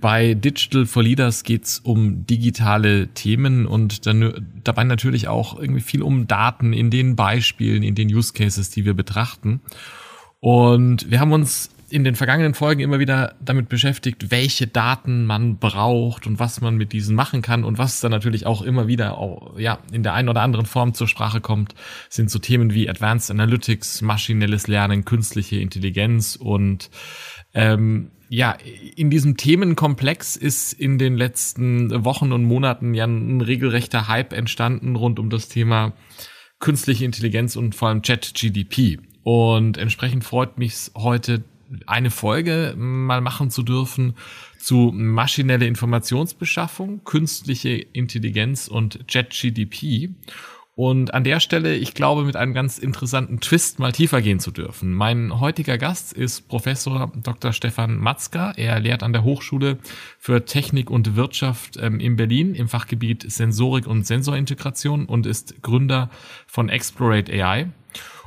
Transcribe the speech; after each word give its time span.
bei 0.00 0.34
Digital 0.34 0.86
for 0.86 1.02
Leaders 1.02 1.42
geht's 1.42 1.78
um 1.78 2.26
digitale 2.26 3.08
Themen 3.08 3.66
und 3.66 4.06
dann, 4.06 4.46
dabei 4.64 4.84
natürlich 4.84 5.28
auch 5.28 5.58
irgendwie 5.58 5.80
viel 5.80 6.02
um 6.02 6.26
Daten 6.26 6.72
in 6.72 6.90
den 6.90 7.16
Beispielen, 7.16 7.82
in 7.82 7.94
den 7.94 8.08
Use 8.08 8.32
Cases, 8.32 8.70
die 8.70 8.84
wir 8.84 8.94
betrachten. 8.94 9.60
Und 10.40 11.10
wir 11.10 11.20
haben 11.20 11.32
uns 11.32 11.70
in 11.92 12.04
den 12.04 12.14
vergangenen 12.14 12.54
Folgen 12.54 12.80
immer 12.80 12.98
wieder 12.98 13.34
damit 13.40 13.68
beschäftigt, 13.68 14.30
welche 14.30 14.66
Daten 14.66 15.26
man 15.26 15.58
braucht 15.58 16.26
und 16.26 16.38
was 16.38 16.62
man 16.62 16.76
mit 16.76 16.92
diesen 16.94 17.14
machen 17.14 17.42
kann 17.42 17.64
und 17.64 17.76
was 17.76 18.00
dann 18.00 18.10
natürlich 18.10 18.46
auch 18.46 18.62
immer 18.62 18.88
wieder 18.88 19.18
auch, 19.18 19.58
ja, 19.58 19.78
in 19.92 20.02
der 20.02 20.14
einen 20.14 20.30
oder 20.30 20.40
anderen 20.40 20.64
Form 20.64 20.94
zur 20.94 21.06
Sprache 21.06 21.42
kommt, 21.42 21.74
sind 22.08 22.30
so 22.30 22.38
Themen 22.38 22.72
wie 22.72 22.88
Advanced 22.88 23.30
Analytics, 23.30 24.00
maschinelles 24.00 24.68
Lernen, 24.68 25.04
künstliche 25.04 25.56
Intelligenz 25.56 26.34
und 26.36 26.90
ähm, 27.52 28.10
ja, 28.32 28.56
in 28.96 29.10
diesem 29.10 29.36
Themenkomplex 29.36 30.36
ist 30.36 30.72
in 30.72 30.96
den 30.96 31.18
letzten 31.18 32.02
Wochen 32.06 32.32
und 32.32 32.44
Monaten 32.44 32.94
ja 32.94 33.04
ein 33.04 33.42
regelrechter 33.42 34.08
Hype 34.08 34.32
entstanden 34.32 34.96
rund 34.96 35.18
um 35.18 35.28
das 35.28 35.48
Thema 35.48 35.92
künstliche 36.58 37.04
Intelligenz 37.04 37.56
und 37.56 37.74
vor 37.74 37.88
allem 37.88 38.00
Chat-GDP. 38.00 39.00
Und 39.22 39.76
entsprechend 39.76 40.24
freut 40.24 40.56
mich 40.56 40.92
heute, 40.96 41.44
eine 41.86 42.10
Folge 42.10 42.72
mal 42.74 43.20
machen 43.20 43.50
zu 43.50 43.62
dürfen 43.62 44.14
zu 44.58 44.92
maschinelle 44.94 45.66
Informationsbeschaffung, 45.66 47.04
künstliche 47.04 47.72
Intelligenz 47.92 48.66
und 48.66 49.00
JetGDP. 49.10 50.08
Und 50.74 51.12
an 51.12 51.22
der 51.22 51.38
Stelle, 51.38 51.74
ich 51.74 51.92
glaube, 51.92 52.24
mit 52.24 52.34
einem 52.34 52.54
ganz 52.54 52.78
interessanten 52.78 53.40
Twist 53.40 53.78
mal 53.78 53.92
tiefer 53.92 54.22
gehen 54.22 54.40
zu 54.40 54.50
dürfen. 54.50 54.94
Mein 54.94 55.38
heutiger 55.38 55.76
Gast 55.76 56.14
ist 56.14 56.48
Professor 56.48 57.12
Dr. 57.14 57.52
Stefan 57.52 57.98
Matzka. 57.98 58.52
Er 58.56 58.80
lehrt 58.80 59.02
an 59.02 59.12
der 59.12 59.22
Hochschule 59.22 59.76
für 60.18 60.46
Technik 60.46 60.90
und 60.90 61.14
Wirtschaft 61.14 61.76
ähm, 61.78 62.00
in 62.00 62.16
Berlin 62.16 62.54
im 62.54 62.68
Fachgebiet 62.68 63.30
Sensorik 63.30 63.86
und 63.86 64.06
Sensorintegration 64.06 65.04
und 65.04 65.26
ist 65.26 65.62
Gründer 65.62 66.08
von 66.46 66.70
Explorate 66.70 67.30
AI. 67.32 67.68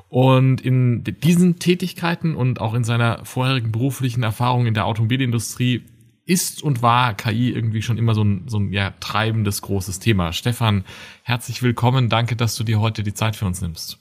Und 0.10 0.62
in 0.62 1.04
diesen 1.04 1.58
Tätigkeiten 1.58 2.36
und 2.36 2.62
auch 2.62 2.76
in 2.76 2.84
seiner 2.84 3.26
vorherigen 3.26 3.72
beruflichen 3.72 4.22
Erfahrung 4.22 4.68
in 4.68 4.76
der 4.76 4.86
Automobilindustrie 4.86 5.82
ist 6.26 6.64
und 6.64 6.82
war 6.82 7.14
KI 7.14 7.52
irgendwie 7.52 7.82
schon 7.82 7.98
immer 7.98 8.16
so 8.16 8.24
ein, 8.24 8.48
so 8.48 8.60
ein 8.60 8.72
ja, 8.74 8.94
treibendes 9.00 9.62
großes 9.62 10.00
Thema. 10.00 10.34
Stefan, 10.34 10.86
herzlich 11.24 11.62
willkommen. 11.62 12.10
Danke, 12.10 12.36
dass 12.36 12.56
du 12.56 12.64
dir 12.64 12.80
heute 12.80 13.04
die 13.04 13.14
Zeit 13.14 13.36
für 13.36 13.46
uns 13.46 13.62
nimmst. 13.62 14.00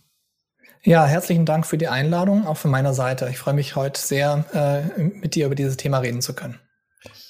Ja, 0.83 1.07
herzlichen 1.07 1.47
Dank 1.47 1.67
für 1.67 1.79
die 1.79 1.89
Einladung, 1.89 2.47
auch 2.47 2.59
von 2.59 2.71
meiner 2.71 2.93
Seite. 2.93 3.29
Ich 3.31 3.39
freue 3.39 3.55
mich 3.55 3.75
heute 3.75 3.99
sehr, 3.99 4.45
äh, 4.99 5.01
mit 5.01 5.35
dir 5.35 5.47
über 5.47 5.55
dieses 5.55 5.79
Thema 5.79 5.99
reden 5.99 6.21
zu 6.21 6.35
können. 6.35 6.59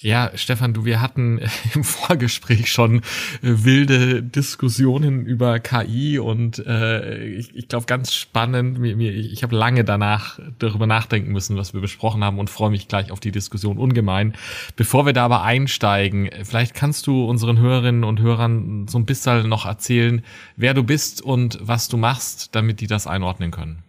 Ja, 0.04 0.32
Stefan, 0.34 0.74
du, 0.74 0.84
wir 0.84 1.00
hatten 1.00 1.40
im 1.74 1.82
Vorgespräch 1.82 2.70
schon 2.70 2.98
äh, 2.98 3.00
wilde 3.40 4.22
Diskussionen 4.22 5.24
über 5.24 5.60
KI 5.60 6.18
und 6.18 6.58
äh, 6.58 7.24
ich, 7.24 7.56
ich 7.56 7.68
glaube 7.68 7.86
ganz 7.86 8.12
spannend. 8.12 8.78
Mir, 8.78 8.96
mir, 8.96 9.14
ich 9.14 9.42
habe 9.42 9.56
lange 9.56 9.82
danach 9.82 10.38
darüber 10.58 10.86
nachdenken 10.86 11.32
müssen, 11.32 11.56
was 11.56 11.72
wir 11.72 11.80
besprochen 11.80 12.22
haben 12.22 12.38
und 12.38 12.50
freue 12.50 12.68
mich 12.68 12.86
gleich 12.86 13.12
auf 13.12 13.18
die 13.18 13.32
Diskussion 13.32 13.78
ungemein. 13.78 14.34
Bevor 14.76 15.06
wir 15.06 15.14
da 15.14 15.24
aber 15.24 15.42
einsteigen, 15.42 16.28
vielleicht 16.42 16.74
kannst 16.74 17.06
du 17.06 17.24
unseren 17.24 17.58
Hörerinnen 17.58 18.04
und 18.04 18.20
Hörern 18.20 18.86
so 18.86 18.98
ein 18.98 19.06
bisschen 19.06 19.48
noch 19.48 19.64
erzählen, 19.64 20.22
wer 20.54 20.74
du 20.74 20.82
bist 20.82 21.22
und 21.22 21.58
was 21.62 21.88
du 21.88 21.96
machst, 21.96 22.54
damit 22.54 22.82
die 22.82 22.88
das 22.88 23.06
einordnen 23.06 23.50
können. 23.50 23.84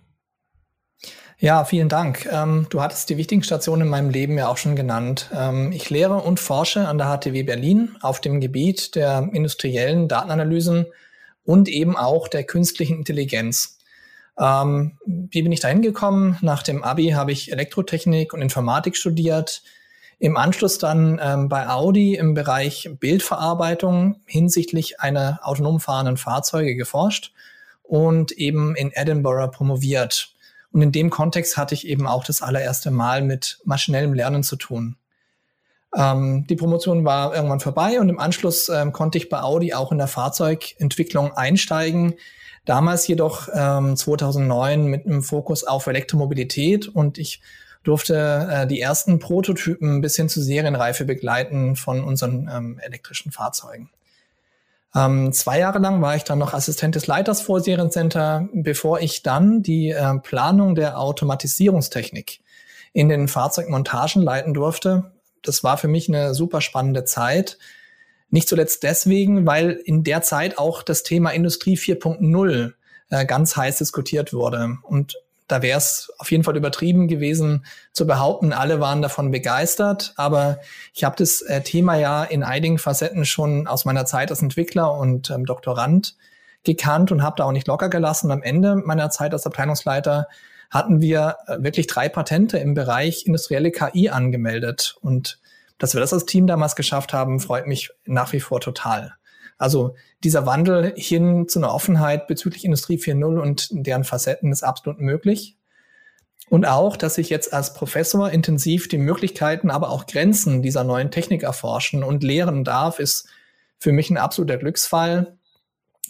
Ja, 1.38 1.66
vielen 1.66 1.90
Dank. 1.90 2.28
Ähm, 2.32 2.68
du 2.70 2.82
hattest 2.82 3.10
die 3.10 3.18
wichtigen 3.18 3.44
Stationen 3.44 3.84
in 3.84 3.88
meinem 3.90 4.10
Leben 4.10 4.38
ja 4.38 4.48
auch 4.48 4.56
schon 4.56 4.78
genannt. 4.78 5.30
Ähm, 5.36 5.74
ich 5.74 5.90
lehre 5.90 6.16
und 6.16 6.40
forsche 6.40 6.88
an 6.88 6.98
der 6.98 7.08
HTW 7.08 7.44
Berlin 7.44 7.98
auf 8.02 8.22
dem 8.22 8.40
Gebiet 8.40 8.96
der 8.96 9.30
industriellen 9.34 10.08
Datenanalysen 10.08 10.86
und 11.44 11.68
eben 11.68 11.98
auch 11.98 12.30
der 12.30 12.46
künstlichen 12.46 12.98
Intelligenz. 12.98 13.80
Ähm, 14.40 14.98
wie 15.06 15.42
bin 15.42 15.52
ich 15.52 15.60
da 15.60 15.68
hingekommen? 15.68 16.38
Nach 16.42 16.64
dem 16.64 16.84
Abi 16.84 17.10
habe 17.10 17.34
ich 17.34 17.52
Elektrotechnik 17.52 18.34
und 18.34 18.42
Informatik 18.42 18.96
studiert. 18.96 19.62
Im 20.20 20.38
Anschluss 20.38 20.78
dann 20.78 21.20
ähm, 21.22 21.50
bei 21.50 21.68
Audi 21.68 22.16
im 22.16 22.34
Bereich 22.34 22.90
Bildverarbeitung 22.98 24.22
hinsichtlich 24.26 25.02
einer 25.02 25.40
autonom 25.44 25.82
fahrenden 25.82 26.16
Fahrzeuge 26.16 26.78
geforscht 26.78 27.34
und 27.84 28.32
eben 28.32 28.74
in 28.78 28.94
Edinburgh 28.94 29.52
promoviert. 29.52 30.35
Und 30.76 30.82
in 30.82 30.92
dem 30.92 31.10
Kontext 31.10 31.56
hatte 31.56 31.74
ich 31.74 31.88
eben 31.88 32.06
auch 32.06 32.26
das 32.26 32.42
allererste 32.42 32.92
Mal 32.92 33.22
mit 33.22 33.60
maschinellem 33.64 34.14
Lernen 34.14 34.44
zu 34.44 34.58
tun. 34.58 34.98
Ähm, 35.96 36.46
die 36.50 36.58
Promotion 36.58 37.06
war 37.06 37.34
irgendwann 37.34 37.62
vorbei 37.62 38.02
und 38.02 38.10
im 38.10 38.20
Anschluss 38.20 38.68
ähm, 38.68 38.92
konnte 38.92 39.18
ich 39.18 39.30
bei 39.30 39.42
Audi 39.42 39.74
auch 39.74 39.94
in 39.94 40.00
der 40.00 40.10
Fahrzeugentwicklung 40.10 41.32
einsteigen. 41.32 42.16
Damals 42.66 43.08
jedoch 43.08 43.48
ähm, 43.54 43.96
2009 43.96 44.88
mit 44.88 45.06
einem 45.06 45.24
Fokus 45.24 45.64
auf 45.64 45.88
Elektromobilität 45.88 46.90
und 46.90 47.20
ich 47.20 47.42
durfte 47.84 48.50
äh, 48.52 48.68
die 48.68 48.82
ersten 48.82 49.20
Prototypen 49.20 50.02
bis 50.02 50.18
hin 50.18 50.28
zur 50.28 50.44
Serienreife 50.44 51.06
begleiten 51.06 51.78
von 51.78 52.04
unseren 52.04 52.50
ähm, 52.54 52.80
elektrischen 52.84 53.32
Fahrzeugen. 53.32 53.92
Ähm, 54.96 55.34
zwei 55.34 55.60
Jahre 55.60 55.80
lang 55.80 56.02
war 56.02 56.16
ich 56.16 56.24
dann 56.24 56.40
noch 56.40 56.54
Assistent 56.54 56.96
des 56.96 57.08
Leiters 57.08 57.42
vor 57.42 57.60
Seriencenter, 57.60 58.48
bevor 58.54 59.02
ich 59.02 59.24
dann 59.24 59.62
die 59.62 59.90
äh, 59.90 60.18
Planung 60.20 60.76
der 60.76 61.00
Automatisierungstechnik 61.00 62.40
in 62.94 63.10
den 63.10 63.28
Fahrzeugmontagen 63.28 64.22
leiten 64.22 64.54
durfte. 64.54 65.12
Das 65.42 65.64
war 65.64 65.78
für 65.78 65.90
mich 65.90 66.08
eine 66.08 66.34
super 66.34 66.62
spannende 66.62 67.04
Zeit. 67.04 67.58
Nicht 68.30 68.48
zuletzt 68.48 68.84
deswegen, 68.84 69.46
weil 69.46 69.72
in 69.72 70.04
der 70.04 70.22
Zeit 70.22 70.58
auch 70.58 70.82
das 70.82 71.04
Thema 71.04 71.32
Industrie 71.32 71.78
4.0 71.78 72.74
äh, 73.10 73.26
ganz 73.26 73.58
heiß 73.58 73.80
diskutiert 73.80 74.32
wurde. 74.32 74.78
Und 74.84 75.16
da 75.48 75.62
wäre 75.62 75.78
es 75.78 76.12
auf 76.18 76.32
jeden 76.32 76.44
Fall 76.44 76.58
übertrieben 76.58 77.08
gewesen 77.08 77.66
zu 77.94 78.08
behaupten, 78.08 78.52
alle 78.52 78.80
waren 78.80 79.02
davon 79.02 79.32
begeistert. 79.32 80.14
Aber 80.16 80.60
ich 80.94 81.04
habe 81.04 81.16
das 81.18 81.42
äh, 81.42 81.62
Thema 81.62 81.96
ja 81.96 82.24
in 82.24 82.44
einigen 82.44 82.80
Facetten 82.80 83.26
schon 83.26 83.68
aus 83.68 83.86
meiner 83.86 84.06
Zeit 84.06 84.32
als 84.32 84.42
Entwickler 84.42 84.94
und 84.94 85.30
ähm, 85.30 85.46
Doktorand 85.46 86.16
gekannt 86.64 87.12
und 87.12 87.22
habe 87.22 87.36
da 87.38 87.44
auch 87.46 87.52
nicht 87.52 87.68
locker 87.68 87.90
gelassen. 87.90 88.32
am 88.32 88.42
Ende 88.42 88.76
meiner 88.76 89.12
Zeit 89.12 89.34
als 89.34 89.46
Abteilungsleiter 89.46 90.28
hatten 90.72 91.00
wir 91.00 91.38
äh, 91.48 91.58
wirklich 91.60 91.88
drei 91.88 92.10
Patente 92.10 92.58
im 92.58 92.74
Bereich 92.74 93.26
industrielle 93.28 93.72
KI 93.72 94.10
angemeldet. 94.10 94.98
Und 95.02 95.40
dass 95.78 95.94
wir 95.94 96.02
das 96.02 96.14
als 96.14 96.26
Team 96.26 96.48
damals 96.48 96.76
geschafft 96.76 97.14
haben, 97.14 97.40
freut 97.40 97.68
mich 97.68 97.92
nach 98.06 98.34
wie 98.34 98.40
vor 98.40 98.62
total. 98.62 99.14
Also 99.58 99.96
dieser 100.24 100.46
Wandel 100.46 100.94
hin 100.96 101.48
zu 101.48 101.60
einer 101.60 101.74
Offenheit 101.74 102.28
bezüglich 102.28 102.66
Industrie 102.66 102.98
4.0 102.98 103.40
und 103.40 103.68
deren 103.72 104.04
Facetten 104.04 104.52
ist 104.52 104.64
absolut 104.64 105.00
möglich. 105.00 105.58
Und 106.50 106.66
auch, 106.66 106.96
dass 106.96 107.18
ich 107.18 107.30
jetzt 107.30 107.54
als 107.54 107.74
Professor 107.74 108.30
intensiv 108.30 108.88
die 108.88 108.98
Möglichkeiten, 108.98 109.72
aber 109.72 109.90
auch 109.90 110.06
Grenzen 110.06 110.62
dieser 110.62 110.84
neuen 110.84 111.10
Technik 111.10 111.44
erforschen 111.44 112.04
und 112.04 112.24
lehren 112.24 112.64
darf, 112.64 113.00
ist 113.00 113.28
für 113.80 113.92
mich 113.92 114.10
ein 114.10 114.18
absoluter 114.18 114.58
Glücksfall. 114.58 115.38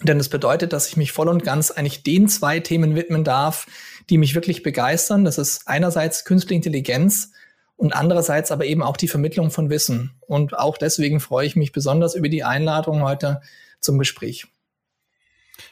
Denn 0.04 0.20
es 0.20 0.26
das 0.26 0.32
bedeutet, 0.32 0.74
dass 0.74 0.90
ich 0.90 0.98
mich 0.98 1.14
voll 1.14 1.30
und 1.30 1.44
ganz 1.44 1.72
eigentlich 1.72 2.04
den 2.04 2.28
zwei 2.28 2.60
Themen 2.60 2.96
widmen 2.96 3.24
darf, 3.24 3.66
die 4.10 4.18
mich 4.18 4.36
wirklich 4.36 4.62
begeistern. 4.62 5.24
Das 5.24 5.38
ist 5.38 5.68
einerseits 5.68 6.26
künstliche 6.26 6.56
Intelligenz 6.56 7.32
und 7.78 7.94
andererseits 7.94 8.52
aber 8.52 8.66
eben 8.66 8.82
auch 8.82 8.98
die 8.98 9.08
Vermittlung 9.08 9.52
von 9.52 9.70
Wissen. 9.70 10.12
Und 10.22 10.58
auch 10.58 10.78
deswegen 10.78 11.20
freue 11.20 11.46
ich 11.46 11.56
mich 11.56 11.72
besonders 11.72 12.16
über 12.16 12.30
die 12.30 12.44
Einladung 12.44 13.02
heute 13.02 13.42
zum 13.80 13.98
Gespräch. 14.00 14.48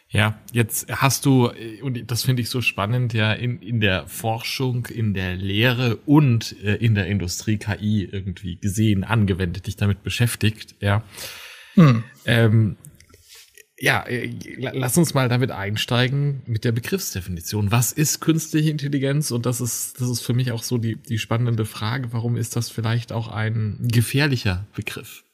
Ja, 0.10 0.40
jetzt 0.52 0.88
hast 0.92 1.26
du, 1.26 1.52
und 1.82 2.12
das 2.12 2.24
finde 2.24 2.44
ich 2.44 2.50
so 2.50 2.62
spannend, 2.62 3.14
ja, 3.14 3.34
in, 3.34 3.60
in 3.62 3.82
der 3.82 4.08
Forschung, 4.08 4.86
in 4.86 5.16
der 5.16 5.36
Lehre 5.36 5.96
und 6.06 6.56
äh, 6.64 6.76
in 6.76 6.94
der 6.94 7.08
Industrie 7.08 7.58
KI 7.58 8.08
irgendwie 8.12 8.58
gesehen, 8.58 9.04
angewendet, 9.04 9.66
dich 9.66 9.76
damit 9.76 10.04
beschäftigt, 10.04 10.76
ja. 10.82 11.04
Hm. 11.74 12.04
Ähm, 12.26 12.78
ja, 13.84 14.02
äh, 14.08 14.34
lass 14.72 14.98
uns 14.98 15.14
mal 15.14 15.28
damit 15.28 15.52
einsteigen 15.52 16.42
mit 16.46 16.64
der 16.64 16.72
Begriffsdefinition. 16.72 17.70
Was 17.70 17.92
ist 17.92 18.22
künstliche 18.22 18.70
Intelligenz? 18.70 19.30
Und 19.30 19.46
das 19.46 19.60
ist, 19.60 20.00
das 20.00 20.08
ist 20.08 20.22
für 20.22 20.34
mich 20.34 20.54
auch 20.54 20.64
so 20.64 20.78
die, 20.78 20.96
die 20.96 21.20
spannende 21.20 21.66
Frage. 21.66 22.14
Warum 22.14 22.38
ist 22.38 22.56
das 22.56 22.70
vielleicht 22.70 23.12
auch 23.12 23.28
ein 23.28 23.78
gefährlicher 23.82 24.66
Begriff? 24.74 25.26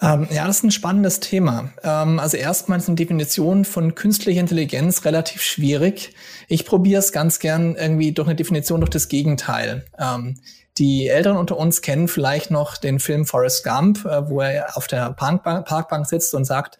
Ähm, 0.00 0.28
ja, 0.30 0.46
das 0.46 0.58
ist 0.58 0.62
ein 0.62 0.70
spannendes 0.70 1.18
Thema. 1.18 1.72
Ähm, 1.82 2.20
also 2.20 2.36
erstmal 2.36 2.78
ist 2.78 2.86
eine 2.86 2.94
Definition 2.94 3.64
von 3.64 3.96
künstlicher 3.96 4.40
Intelligenz 4.40 5.04
relativ 5.04 5.42
schwierig. 5.42 6.14
Ich 6.46 6.64
probiere 6.64 7.00
es 7.00 7.10
ganz 7.10 7.40
gern 7.40 7.74
irgendwie 7.74 8.12
durch 8.12 8.28
eine 8.28 8.36
Definition 8.36 8.80
durch 8.80 8.90
das 8.90 9.08
Gegenteil. 9.08 9.84
Ähm, 9.98 10.36
die 10.78 11.08
Älteren 11.08 11.36
unter 11.36 11.56
uns 11.56 11.82
kennen 11.82 12.08
vielleicht 12.08 12.50
noch 12.50 12.76
den 12.76 13.00
Film 13.00 13.26
Forrest 13.26 13.64
Gump, 13.64 14.04
äh, 14.04 14.28
wo 14.28 14.40
er 14.40 14.76
auf 14.76 14.86
der 14.86 15.12
Parkbank, 15.12 15.66
Parkbank 15.66 16.06
sitzt 16.06 16.34
und 16.34 16.44
sagt, 16.44 16.78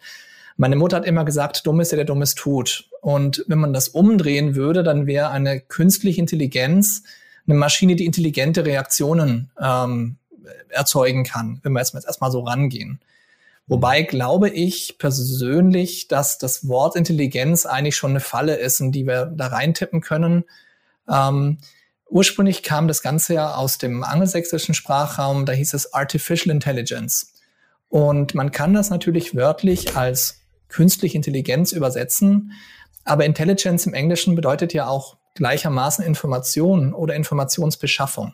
meine 0.57 0.75
Mutter 0.75 0.97
hat 0.97 1.05
immer 1.05 1.25
gesagt, 1.25 1.65
dumm 1.65 1.79
ist 1.79 1.91
der, 1.91 1.97
der 1.97 2.05
dummes 2.05 2.35
tut. 2.35 2.89
Und 3.01 3.43
wenn 3.47 3.59
man 3.59 3.73
das 3.73 3.87
umdrehen 3.89 4.55
würde, 4.55 4.83
dann 4.83 5.07
wäre 5.07 5.29
eine 5.29 5.59
künstliche 5.59 6.21
Intelligenz 6.21 7.03
eine 7.47 7.57
Maschine, 7.57 7.95
die 7.95 8.05
intelligente 8.05 8.65
Reaktionen 8.65 9.51
ähm, 9.59 10.17
erzeugen 10.69 11.23
kann, 11.23 11.59
wenn 11.63 11.73
wir 11.73 11.81
jetzt 11.81 11.93
erstmal 11.93 12.31
so 12.31 12.41
rangehen. 12.41 12.99
Wobei 13.67 14.03
glaube 14.03 14.49
ich 14.49 14.97
persönlich, 14.97 16.07
dass 16.07 16.37
das 16.37 16.67
Wort 16.67 16.95
Intelligenz 16.95 17.65
eigentlich 17.65 17.95
schon 17.95 18.11
eine 18.11 18.19
Falle 18.19 18.55
ist, 18.55 18.81
in 18.81 18.91
die 18.91 19.05
wir 19.05 19.25
da 19.25 19.47
reintippen 19.47 20.01
können. 20.01 20.43
Ähm, 21.09 21.59
ursprünglich 22.11 22.61
kam 22.61 22.87
das 22.87 23.01
Ganze 23.01 23.33
ja 23.33 23.55
aus 23.55 23.77
dem 23.77 24.03
angelsächsischen 24.03 24.75
Sprachraum, 24.75 25.45
da 25.45 25.53
hieß 25.53 25.73
es 25.73 25.93
Artificial 25.93 26.53
Intelligence. 26.53 27.33
Und 27.89 28.35
man 28.35 28.51
kann 28.51 28.73
das 28.73 28.89
natürlich 28.89 29.35
wörtlich 29.35 29.95
als 29.95 30.41
künstliche 30.67 31.17
Intelligenz 31.17 31.71
übersetzen, 31.71 32.51
aber 33.03 33.25
Intelligence 33.25 33.85
im 33.85 33.93
Englischen 33.93 34.35
bedeutet 34.35 34.73
ja 34.73 34.87
auch 34.87 35.17
gleichermaßen 35.35 36.05
Information 36.05 36.93
oder 36.93 37.15
Informationsbeschaffung. 37.15 38.33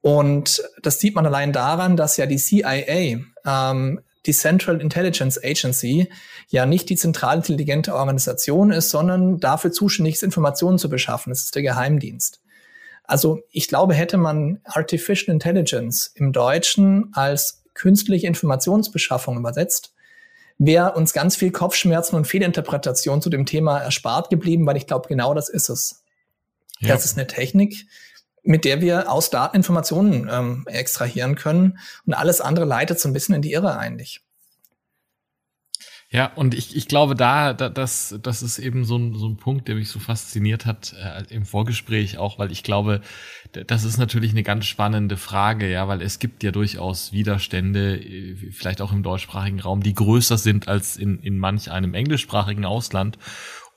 Und 0.00 0.62
das 0.82 0.98
sieht 1.00 1.14
man 1.14 1.26
allein 1.26 1.52
daran, 1.52 1.96
dass 1.96 2.16
ja 2.16 2.26
die 2.26 2.38
CIA 2.38 3.20
ähm, 3.44 4.00
die 4.26 4.32
Central 4.32 4.80
Intelligence 4.80 5.42
Agency 5.42 6.08
ja 6.48 6.66
nicht 6.66 6.88
die 6.90 6.96
zentral 6.96 7.36
intelligente 7.38 7.94
Organisation 7.94 8.70
ist, 8.72 8.90
sondern 8.90 9.38
dafür 9.38 9.72
zuständig 9.72 10.14
ist, 10.14 10.22
Informationen 10.22 10.78
zu 10.78 10.88
beschaffen. 10.88 11.30
Das 11.30 11.44
ist 11.44 11.54
der 11.54 11.62
Geheimdienst. 11.62 12.40
Also 13.08 13.40
ich 13.50 13.66
glaube, 13.68 13.94
hätte 13.94 14.18
man 14.18 14.60
Artificial 14.64 15.32
Intelligence 15.32 16.12
im 16.14 16.32
Deutschen 16.32 17.10
als 17.14 17.64
künstliche 17.74 18.26
Informationsbeschaffung 18.26 19.38
übersetzt, 19.38 19.94
wäre 20.58 20.92
uns 20.92 21.12
ganz 21.14 21.34
viel 21.34 21.50
Kopfschmerzen 21.50 22.16
und 22.16 22.26
Fehlinterpretation 22.26 23.22
zu 23.22 23.30
dem 23.30 23.46
Thema 23.46 23.78
erspart 23.78 24.28
geblieben, 24.28 24.66
weil 24.66 24.76
ich 24.76 24.86
glaube, 24.86 25.08
genau 25.08 25.32
das 25.32 25.48
ist 25.48 25.70
es. 25.70 26.04
Ja. 26.80 26.88
Das 26.88 27.06
ist 27.06 27.16
eine 27.16 27.26
Technik, 27.26 27.86
mit 28.42 28.64
der 28.64 28.82
wir 28.82 29.10
aus 29.10 29.30
Daten 29.30 29.56
Informationen 29.56 30.28
ähm, 30.30 30.64
extrahieren 30.66 31.34
können. 31.34 31.78
Und 32.04 32.12
alles 32.12 32.42
andere 32.42 32.66
leitet 32.66 33.00
so 33.00 33.08
ein 33.08 33.14
bisschen 33.14 33.34
in 33.34 33.42
die 33.42 33.52
Irre 33.52 33.78
eigentlich. 33.78 34.20
Ja, 36.10 36.32
und 36.36 36.54
ich, 36.54 36.74
ich 36.74 36.88
glaube, 36.88 37.14
da, 37.14 37.52
da 37.52 37.68
das, 37.68 38.18
das 38.22 38.42
ist 38.42 38.58
eben 38.58 38.86
so 38.86 38.96
ein, 38.96 39.14
so 39.14 39.28
ein 39.28 39.36
Punkt, 39.36 39.68
der 39.68 39.74
mich 39.74 39.90
so 39.90 39.98
fasziniert 39.98 40.64
hat 40.64 40.94
äh, 40.98 41.22
im 41.34 41.44
Vorgespräch 41.44 42.16
auch, 42.16 42.38
weil 42.38 42.50
ich 42.50 42.62
glaube, 42.62 43.02
das 43.52 43.84
ist 43.84 43.98
natürlich 43.98 44.30
eine 44.30 44.42
ganz 44.42 44.64
spannende 44.64 45.18
Frage, 45.18 45.70
ja, 45.70 45.86
weil 45.86 46.00
es 46.00 46.18
gibt 46.18 46.42
ja 46.42 46.50
durchaus 46.50 47.12
Widerstände, 47.12 47.98
äh, 47.98 48.50
vielleicht 48.52 48.80
auch 48.80 48.92
im 48.92 49.02
deutschsprachigen 49.02 49.60
Raum, 49.60 49.82
die 49.82 49.92
größer 49.92 50.38
sind 50.38 50.66
als 50.66 50.96
in, 50.96 51.18
in 51.20 51.36
manch 51.36 51.70
einem 51.70 51.92
englischsprachigen 51.92 52.64
Ausland. 52.64 53.18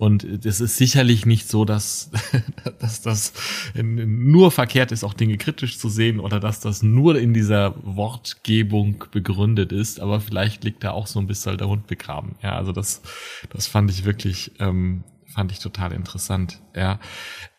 Und 0.01 0.23
es 0.47 0.61
ist 0.61 0.77
sicherlich 0.77 1.27
nicht 1.27 1.47
so, 1.47 1.63
dass, 1.63 2.09
dass 2.79 3.03
das 3.03 3.33
nur 3.75 4.49
verkehrt 4.49 4.91
ist, 4.91 5.03
auch 5.03 5.13
Dinge 5.13 5.37
kritisch 5.37 5.77
zu 5.77 5.89
sehen 5.89 6.19
oder 6.19 6.39
dass 6.39 6.59
das 6.59 6.81
nur 6.81 7.19
in 7.19 7.35
dieser 7.35 7.75
Wortgebung 7.83 9.05
begründet 9.11 9.71
ist. 9.71 9.99
Aber 9.99 10.19
vielleicht 10.19 10.63
liegt 10.63 10.83
da 10.83 10.89
auch 10.89 11.05
so 11.05 11.19
ein 11.19 11.27
bisschen 11.27 11.59
der 11.59 11.67
Hund 11.67 11.85
begraben. 11.85 12.33
Ja, 12.41 12.53
also 12.55 12.71
das, 12.71 13.03
das 13.51 13.67
fand 13.67 13.91
ich 13.91 14.03
wirklich, 14.03 14.53
ähm, 14.57 15.03
fand 15.27 15.51
ich 15.51 15.59
total 15.59 15.93
interessant. 15.93 16.59
Ja, 16.75 16.99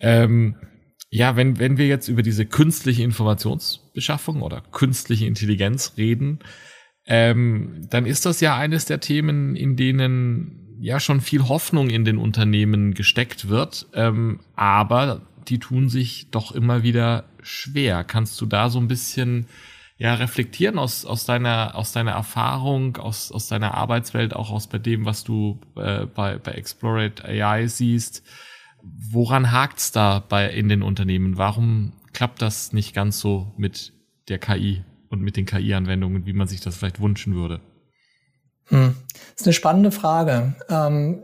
ähm, 0.00 0.56
ja, 1.10 1.36
wenn, 1.36 1.60
wenn 1.60 1.78
wir 1.78 1.86
jetzt 1.86 2.08
über 2.08 2.22
diese 2.22 2.44
künstliche 2.44 3.04
Informationsbeschaffung 3.04 4.42
oder 4.42 4.62
künstliche 4.72 5.26
Intelligenz 5.26 5.92
reden, 5.96 6.40
ähm, 7.06 7.86
dann 7.88 8.04
ist 8.04 8.26
das 8.26 8.40
ja 8.40 8.56
eines 8.56 8.84
der 8.84 8.98
Themen, 8.98 9.54
in 9.54 9.76
denen 9.76 10.61
ja 10.82 10.98
schon 10.98 11.20
viel 11.20 11.48
Hoffnung 11.48 11.90
in 11.90 12.04
den 12.04 12.18
Unternehmen 12.18 12.92
gesteckt 12.92 13.48
wird, 13.48 13.86
ähm, 13.94 14.40
aber 14.56 15.22
die 15.46 15.60
tun 15.60 15.88
sich 15.88 16.28
doch 16.32 16.50
immer 16.50 16.82
wieder 16.82 17.24
schwer. 17.40 18.02
Kannst 18.02 18.40
du 18.40 18.46
da 18.46 18.68
so 18.68 18.80
ein 18.80 18.88
bisschen 18.88 19.46
ja 19.96 20.14
reflektieren 20.14 20.80
aus 20.80 21.04
aus 21.04 21.24
deiner 21.24 21.76
aus 21.76 21.92
deiner 21.92 22.10
Erfahrung, 22.10 22.96
aus 22.96 23.30
aus 23.30 23.46
deiner 23.46 23.74
Arbeitswelt, 23.74 24.34
auch 24.34 24.50
aus 24.50 24.66
bei 24.66 24.78
dem, 24.78 25.04
was 25.04 25.22
du 25.22 25.60
äh, 25.76 26.06
bei 26.06 26.38
bei 26.38 26.50
Explorate 26.52 27.24
AI 27.24 27.68
siehst? 27.68 28.24
Woran 28.82 29.52
hakt's 29.52 29.92
da 29.92 30.18
bei 30.18 30.50
in 30.50 30.68
den 30.68 30.82
Unternehmen? 30.82 31.38
Warum 31.38 31.92
klappt 32.12 32.42
das 32.42 32.72
nicht 32.72 32.92
ganz 32.92 33.20
so 33.20 33.54
mit 33.56 33.92
der 34.28 34.40
KI 34.40 34.82
und 35.08 35.20
mit 35.20 35.36
den 35.36 35.46
KI-Anwendungen, 35.46 36.26
wie 36.26 36.32
man 36.32 36.48
sich 36.48 36.60
das 36.60 36.76
vielleicht 36.76 37.00
wünschen 37.00 37.36
würde? 37.36 37.60
Hm. 38.66 38.96
Das 39.32 39.42
ist 39.42 39.46
eine 39.46 39.52
spannende 39.52 39.92
Frage. 39.92 40.54
Ähm, 40.68 41.22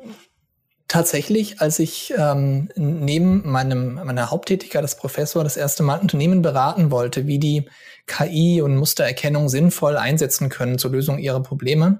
tatsächlich, 0.88 1.60
als 1.60 1.78
ich 1.78 2.12
ähm, 2.16 2.70
neben 2.76 3.48
meinem, 3.48 3.94
meiner 3.94 4.30
Haupttätigkeit 4.30 4.82
als 4.82 4.96
Professor 4.96 5.44
das 5.44 5.56
erste 5.56 5.82
Mal 5.82 6.00
Unternehmen 6.00 6.42
beraten 6.42 6.90
wollte, 6.90 7.26
wie 7.26 7.38
die 7.38 7.68
KI 8.06 8.62
und 8.62 8.76
Mustererkennung 8.76 9.48
sinnvoll 9.48 9.96
einsetzen 9.96 10.48
können 10.48 10.78
zur 10.78 10.90
Lösung 10.90 11.18
ihrer 11.18 11.42
Probleme, 11.42 11.98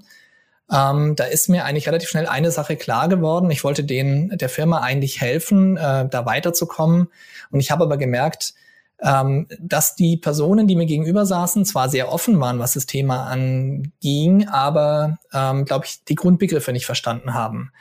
ähm, 0.71 1.17
da 1.17 1.25
ist 1.25 1.49
mir 1.49 1.65
eigentlich 1.65 1.87
relativ 1.87 2.09
schnell 2.09 2.27
eine 2.27 2.51
Sache 2.51 2.77
klar 2.77 3.09
geworden. 3.09 3.51
Ich 3.51 3.65
wollte 3.65 3.85
denen 3.85 4.37
der 4.37 4.49
Firma 4.49 4.81
eigentlich 4.81 5.21
helfen, 5.21 5.77
äh, 5.77 6.09
da 6.09 6.27
weiterzukommen. 6.27 7.09
Und 7.51 7.61
ich 7.61 7.71
habe 7.71 7.85
aber 7.85 7.97
gemerkt, 7.97 8.55
ähm, 9.03 9.47
dass 9.61 9.95
die 9.95 10.17
Personen, 10.17 10.67
die 10.67 10.77
mir 10.77 10.87
gegenüber 10.87 11.25
saßen, 11.25 11.65
zwar 11.65 11.89
sehr 11.89 12.11
offen 12.11 12.41
waren, 12.41 12.59
was 12.59 12.75
das 12.75 12.87
Thema 12.87 13.27
anging, 13.27 14.49
aber, 14.49 15.19
ähm, 15.33 15.65
glaube 15.65 15.87
ich, 15.87 16.05
die 16.05 16.17
Grundbegriffe 16.17 16.73
nicht 16.73 16.87
verstanden 16.87 17.35
haben. 17.35 17.73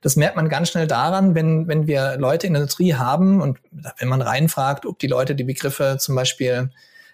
Das 0.00 0.16
merkt 0.16 0.34
man 0.34 0.48
ganz 0.48 0.70
schnell 0.70 0.86
daran, 0.86 1.34
wenn, 1.34 1.68
wenn 1.68 1.86
wir 1.86 2.16
Leute 2.16 2.46
in 2.46 2.54
der 2.54 2.62
Industrie 2.62 2.94
haben 2.94 3.40
und 3.40 3.58
wenn 3.98 4.08
man 4.08 4.20
reinfragt, 4.20 4.84
ob 4.84 4.98
die 4.98 5.06
Leute 5.06 5.34
die 5.34 5.44
Begriffe 5.44 5.96
zum 5.98 6.16
Beispiel 6.16 6.70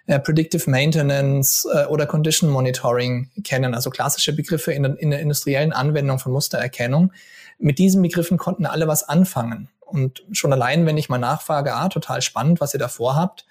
äh, 0.07 0.19
Predictive 0.19 0.71
Maintenance 0.71 1.69
äh, 1.71 1.85
oder 1.85 2.07
Condition 2.07 2.49
Monitoring 2.49 3.29
kennen, 3.45 3.75
also 3.75 3.91
klassische 3.91 4.35
Begriffe 4.35 4.73
in, 4.73 4.85
in 4.85 5.11
der 5.11 5.21
industriellen 5.21 5.75
Anwendung 5.75 6.19
von 6.19 6.33
Mustererkennung. 6.33 7.13
Mit 7.59 7.79
diesen 7.79 8.01
Begriffen 8.01 8.39
konnten 8.39 8.65
alle 8.65 8.89
was 8.89 9.07
anfangen. 9.07 9.69
Und 9.89 10.25
schon 10.33 10.53
allein, 10.53 10.87
wenn 10.87 10.99
ich 10.99 11.09
mal 11.09 11.19
nachfrage, 11.19 11.75
ah, 11.75 11.89
total 11.89 12.23
spannend, 12.23 12.61
was 12.61 12.75
ihr 12.75 12.81
da 12.81 12.89
vorhabt, 12.89 13.47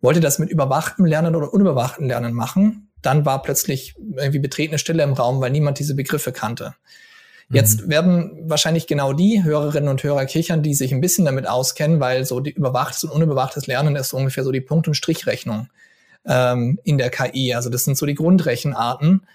wollte 0.00 0.20
das 0.20 0.38
mit 0.38 0.50
überwachtem 0.50 1.04
Lernen 1.04 1.34
oder 1.34 1.52
unüberwachtem 1.52 2.06
Lernen 2.06 2.34
machen, 2.34 2.90
dann 3.00 3.24
war 3.24 3.42
plötzlich 3.42 3.94
irgendwie 4.16 4.38
betretene 4.38 4.78
Stille 4.78 5.02
im 5.02 5.12
Raum, 5.12 5.40
weil 5.40 5.50
niemand 5.50 5.78
diese 5.78 5.94
Begriffe 5.94 6.32
kannte. 6.32 6.74
Jetzt 7.50 7.82
mhm. 7.82 7.90
werden 7.90 8.38
wahrscheinlich 8.44 8.86
genau 8.86 9.12
die 9.12 9.44
Hörerinnen 9.44 9.88
und 9.88 10.02
Hörer 10.02 10.24
kichern, 10.24 10.62
die 10.62 10.74
sich 10.74 10.92
ein 10.92 11.00
bisschen 11.00 11.24
damit 11.24 11.48
auskennen, 11.48 12.00
weil 12.00 12.24
so 12.24 12.40
die 12.40 12.52
überwachtes 12.52 13.04
und 13.04 13.10
unüberwachtes 13.10 13.66
Lernen 13.66 13.96
ist 13.96 14.10
so 14.10 14.16
ungefähr 14.16 14.44
so 14.44 14.52
die 14.52 14.60
Punkt- 14.60 14.88
und 14.88 14.94
Strichrechnung 14.94 15.68
ähm, 16.24 16.78
in 16.84 16.98
der 16.98 17.10
KI. 17.10 17.54
Also 17.54 17.68
das 17.68 17.84
sind 17.84 17.96
so 17.96 18.06
die 18.06 18.14
Grundrechenarten. 18.14 19.26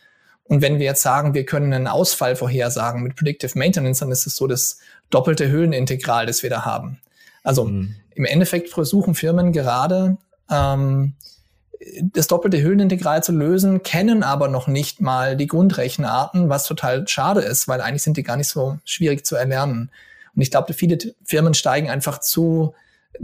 Und 0.46 0.62
wenn 0.62 0.80
wir 0.80 0.86
jetzt 0.86 1.02
sagen, 1.02 1.34
wir 1.34 1.46
können 1.46 1.74
einen 1.74 1.88
Ausfall 1.88 2.36
vorhersagen 2.36 3.04
mit 3.04 3.16
Predictive 3.16 3.58
Maintenance, 3.58 4.00
dann 4.00 4.12
ist 4.12 4.26
es 4.26 4.36
so 4.36 4.48
das 4.48 4.80
doppelte 5.10 5.50
Höhlenintegral, 5.50 6.26
das 6.26 6.44
wir 6.44 6.50
da 6.50 6.66
haben. 6.66 7.00
Also 7.44 7.66
mhm. 7.66 7.96
im 8.16 8.26
Endeffekt 8.26 8.70
versuchen 8.70 9.16
Firmen 9.16 9.54
gerade 9.54 10.18
ähm, 10.50 11.14
das 12.02 12.28
doppelte 12.28 12.62
Höhlenintegral 12.62 13.24
zu 13.24 13.32
lösen, 13.32 13.84
kennen 13.84 14.24
aber 14.24 14.48
noch 14.48 14.68
nicht 14.68 15.00
mal 15.00 15.38
die 15.38 15.48
Grundrechenarten, 15.48 16.50
was 16.50 16.66
total 16.66 17.08
schade 17.08 17.42
ist, 17.42 17.68
weil 17.68 17.82
eigentlich 17.82 18.04
sind 18.04 18.18
die 18.18 18.24
gar 18.24 18.38
nicht 18.38 18.50
so 18.50 18.80
schwierig 18.84 19.26
zu 19.26 19.36
erlernen. 19.36 19.92
Und 20.36 20.42
ich 20.42 20.52
glaube, 20.52 20.74
viele 20.74 20.98
Firmen 21.24 21.54
steigen 21.54 21.90
einfach 21.90 22.20
zu, 22.20 22.74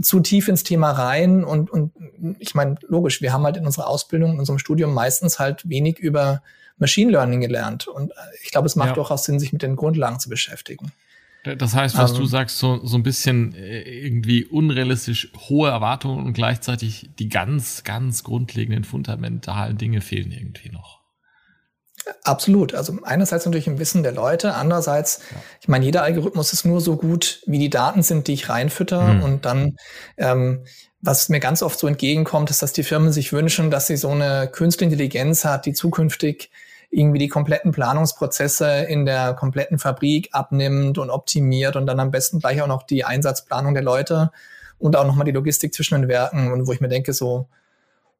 zu 0.00 0.20
tief 0.20 0.48
ins 0.48 0.64
Thema 0.64 0.92
rein 0.92 1.44
und, 1.44 1.70
und 1.70 1.92
ich 2.38 2.54
meine, 2.54 2.76
logisch, 2.86 3.22
wir 3.22 3.32
haben 3.32 3.44
halt 3.44 3.56
in 3.56 3.66
unserer 3.66 3.88
Ausbildung, 3.88 4.32
in 4.32 4.38
unserem 4.38 4.58
Studium 4.58 4.94
meistens 4.94 5.38
halt 5.38 5.68
wenig 5.68 5.98
über 5.98 6.42
Machine 6.78 7.12
Learning 7.12 7.40
gelernt. 7.40 7.86
Und 7.86 8.12
ich 8.42 8.50
glaube, 8.50 8.66
es 8.66 8.76
macht 8.76 8.90
ja. 8.90 8.94
durchaus 8.94 9.24
Sinn, 9.24 9.38
sich 9.38 9.52
mit 9.52 9.62
den 9.62 9.76
Grundlagen 9.76 10.18
zu 10.18 10.28
beschäftigen. 10.28 10.92
Das 11.44 11.74
heißt, 11.74 11.98
was 11.98 12.12
um, 12.12 12.20
du 12.20 12.26
sagst, 12.26 12.58
so, 12.58 12.84
so 12.86 12.96
ein 12.96 13.02
bisschen 13.02 13.54
äh, 13.54 13.82
irgendwie 13.82 14.46
unrealistisch 14.46 15.30
hohe 15.48 15.68
Erwartungen 15.68 16.24
und 16.24 16.32
gleichzeitig 16.32 17.10
die 17.18 17.28
ganz, 17.28 17.84
ganz 17.84 18.24
grundlegenden 18.24 18.84
fundamentalen 18.84 19.76
Dinge 19.76 20.00
fehlen 20.00 20.32
irgendwie 20.32 20.70
noch. 20.70 21.04
Absolut. 22.22 22.74
Also 22.74 22.98
einerseits 23.02 23.44
natürlich 23.44 23.66
im 23.66 23.78
Wissen 23.78 24.02
der 24.02 24.12
Leute, 24.12 24.54
andererseits, 24.54 25.20
ja. 25.30 25.36
ich 25.60 25.68
meine, 25.68 25.84
jeder 25.84 26.02
Algorithmus 26.02 26.52
ist 26.52 26.64
nur 26.64 26.80
so 26.80 26.96
gut, 26.96 27.42
wie 27.46 27.58
die 27.58 27.70
Daten 27.70 28.02
sind, 28.02 28.26
die 28.26 28.34
ich 28.34 28.48
reinfütter. 28.48 29.14
Mhm. 29.14 29.22
Und 29.22 29.44
dann, 29.44 29.76
ähm, 30.16 30.64
was 31.00 31.28
mir 31.28 31.40
ganz 31.40 31.62
oft 31.62 31.78
so 31.78 31.86
entgegenkommt, 31.86 32.50
ist, 32.50 32.62
dass 32.62 32.72
die 32.72 32.82
Firmen 32.82 33.12
sich 33.12 33.32
wünschen, 33.32 33.70
dass 33.70 33.86
sie 33.86 33.96
so 33.96 34.10
eine 34.10 34.48
künstliche 34.50 34.92
Intelligenz 34.92 35.44
hat, 35.44 35.66
die 35.66 35.74
zukünftig 35.74 36.50
irgendwie 36.94 37.18
die 37.18 37.28
kompletten 37.28 37.72
Planungsprozesse 37.72 38.84
in 38.88 39.04
der 39.04 39.34
kompletten 39.34 39.78
Fabrik 39.78 40.28
abnimmt 40.32 40.98
und 40.98 41.10
optimiert 41.10 41.76
und 41.76 41.86
dann 41.86 42.00
am 42.00 42.10
besten 42.10 42.38
gleich 42.38 42.62
auch 42.62 42.66
noch 42.66 42.84
die 42.84 43.04
Einsatzplanung 43.04 43.74
der 43.74 43.82
Leute 43.82 44.30
und 44.78 44.96
auch 44.96 45.06
nochmal 45.06 45.24
die 45.24 45.32
Logistik 45.32 45.74
zwischen 45.74 46.00
den 46.00 46.08
Werken 46.08 46.52
und 46.52 46.66
wo 46.66 46.72
ich 46.72 46.80
mir 46.80 46.88
denke 46.88 47.12
so, 47.12 47.48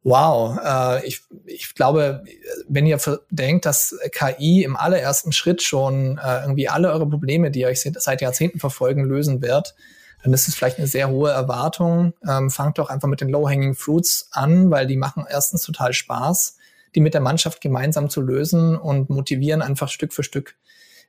wow, 0.03 0.59
äh, 0.63 1.07
ich, 1.07 1.23
ich 1.47 1.75
glaube, 1.75 2.25
wenn 2.69 2.87
ihr 2.87 2.99
denkt, 3.31 3.65
dass 3.65 3.97
KI 4.13 4.63
im 4.63 4.77
allerersten 4.77 5.33
Schritt 5.33 5.63
schon 5.63 6.19
äh, 6.19 6.43
irgendwie 6.43 6.69
alle 6.69 6.93
eure 6.93 7.09
Probleme, 7.09 7.51
die 7.51 7.67
euch 7.67 7.81
seit 7.81 8.21
Jahrzehnten 8.21 8.59
verfolgen, 8.61 9.05
lösen 9.05 9.41
wird, 9.41 9.75
dann 10.23 10.33
ist 10.33 10.49
es 10.49 10.55
vielleicht 10.55 10.79
eine 10.79 10.87
sehr 10.87 11.11
hohe 11.11 11.31
Erwartung. 11.31 12.15
Ähm, 12.27 12.51
fangt 12.51 12.79
doch 12.79 12.91
einfach 12.91 13.09
mit 13.09 13.21
den 13.21 13.29
Low-Hanging 13.29 13.75
Fruits 13.75 14.29
an, 14.33 14.71
weil 14.71 14.87
die 14.87 14.97
machen 14.97 15.25
erstens 15.29 15.63
total 15.63 15.93
Spaß 15.93 16.57
die 16.95 17.01
mit 17.01 17.15
der 17.15 17.21
Mannschaft 17.21 17.61
gemeinsam 17.61 18.11
zu 18.11 18.21
lösen 18.21 18.77
und 18.77 19.11
motivieren, 19.11 19.63
einfach 19.63 19.89
Stück 19.89 20.13
für 20.13 20.23
Stück 20.23 20.57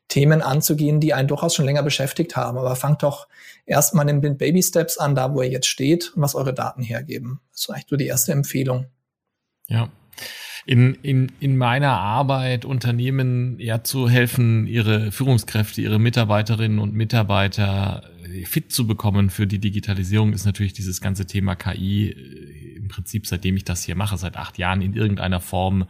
Themen 0.07 0.41
anzugehen, 0.41 0.99
die 0.99 1.13
einen 1.13 1.27
durchaus 1.27 1.55
schon 1.55 1.65
länger 1.65 1.83
beschäftigt 1.83 2.35
haben. 2.35 2.57
Aber 2.57 2.75
fangt 2.75 3.03
doch 3.03 3.27
erstmal 3.65 4.07
in 4.09 4.21
den 4.21 4.37
Baby 4.37 4.61
Steps 4.61 4.97
an, 4.97 5.15
da 5.15 5.33
wo 5.33 5.41
ihr 5.41 5.49
jetzt 5.49 5.67
steht 5.67 6.13
und 6.15 6.21
was 6.21 6.35
eure 6.35 6.53
Daten 6.53 6.83
hergeben. 6.83 7.41
Das 7.51 7.61
ist 7.61 7.69
eigentlich 7.69 7.87
so 7.89 7.95
die 7.95 8.07
erste 8.07 8.31
Empfehlung. 8.31 8.85
Ja. 9.67 9.89
In, 10.67 10.95
in, 11.03 11.31
in 11.39 11.57
meiner 11.57 11.91
Arbeit 11.91 12.65
Unternehmen 12.65 13.59
ja 13.59 13.83
zu 13.83 14.09
helfen, 14.09 14.65
ihre 14.65 15.11
Führungskräfte, 15.11 15.81
ihre 15.81 15.99
Mitarbeiterinnen 15.99 16.79
und 16.79 16.95
Mitarbeiter 16.95 18.09
fit 18.45 18.71
zu 18.71 18.87
bekommen 18.87 19.29
für 19.29 19.47
die 19.47 19.59
Digitalisierung, 19.59 20.33
ist 20.33 20.45
natürlich 20.45 20.73
dieses 20.73 21.01
ganze 21.01 21.25
Thema 21.25 21.55
KI 21.55 22.09
im 22.75 22.87
Prinzip, 22.87 23.27
seitdem 23.27 23.55
ich 23.55 23.63
das 23.63 23.83
hier 23.83 23.95
mache, 23.95 24.17
seit 24.17 24.37
acht 24.37 24.57
Jahren 24.57 24.81
in 24.81 24.93
irgendeiner 24.93 25.39
Form 25.39 25.83
äh, 25.83 25.85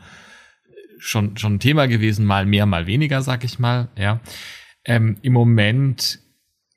schon, 0.97 1.37
schon 1.37 1.55
ein 1.55 1.59
Thema 1.59 1.87
gewesen, 1.87 2.25
mal 2.25 2.45
mehr, 2.45 2.65
mal 2.65 2.87
weniger, 2.87 3.21
sag 3.21 3.43
ich 3.43 3.59
mal, 3.59 3.89
ja. 3.97 4.19
Ähm, 4.83 5.17
Im 5.21 5.33
Moment 5.33 6.19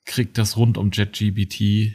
kriegt 0.06 0.38
das 0.38 0.56
rund 0.56 0.78
um 0.78 0.90
JetGBT 0.90 1.94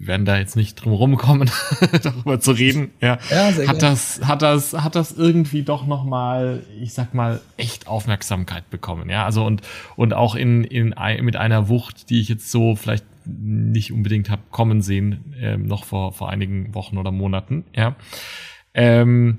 wir 0.00 0.06
werden 0.06 0.24
da 0.24 0.38
jetzt 0.38 0.56
nicht 0.56 0.76
drum 0.76 0.94
rumkommen, 0.94 1.50
darüber 2.02 2.40
zu 2.40 2.52
reden. 2.52 2.90
Ja, 3.02 3.18
ja 3.30 3.52
sehr 3.52 3.68
hat 3.68 3.82
das, 3.82 4.22
hat 4.24 4.40
das, 4.40 4.72
hat 4.72 4.94
das 4.94 5.12
irgendwie 5.12 5.62
doch 5.62 5.86
noch 5.86 6.04
mal, 6.04 6.62
ich 6.80 6.94
sag 6.94 7.12
mal, 7.12 7.42
echt 7.58 7.86
Aufmerksamkeit 7.86 8.70
bekommen. 8.70 9.10
Ja, 9.10 9.26
also 9.26 9.44
und 9.44 9.60
und 9.96 10.14
auch 10.14 10.36
in 10.36 10.64
in 10.64 10.94
mit 11.20 11.36
einer 11.36 11.68
Wucht, 11.68 12.08
die 12.08 12.18
ich 12.18 12.30
jetzt 12.30 12.50
so 12.50 12.76
vielleicht 12.76 13.04
nicht 13.26 13.92
unbedingt 13.92 14.30
habe 14.30 14.40
kommen 14.50 14.80
sehen, 14.80 15.34
ähm, 15.38 15.66
noch 15.66 15.84
vor, 15.84 16.14
vor 16.14 16.30
einigen 16.30 16.74
Wochen 16.74 16.96
oder 16.96 17.12
Monaten. 17.12 17.64
Ja. 17.76 17.94
Ähm. 18.72 19.38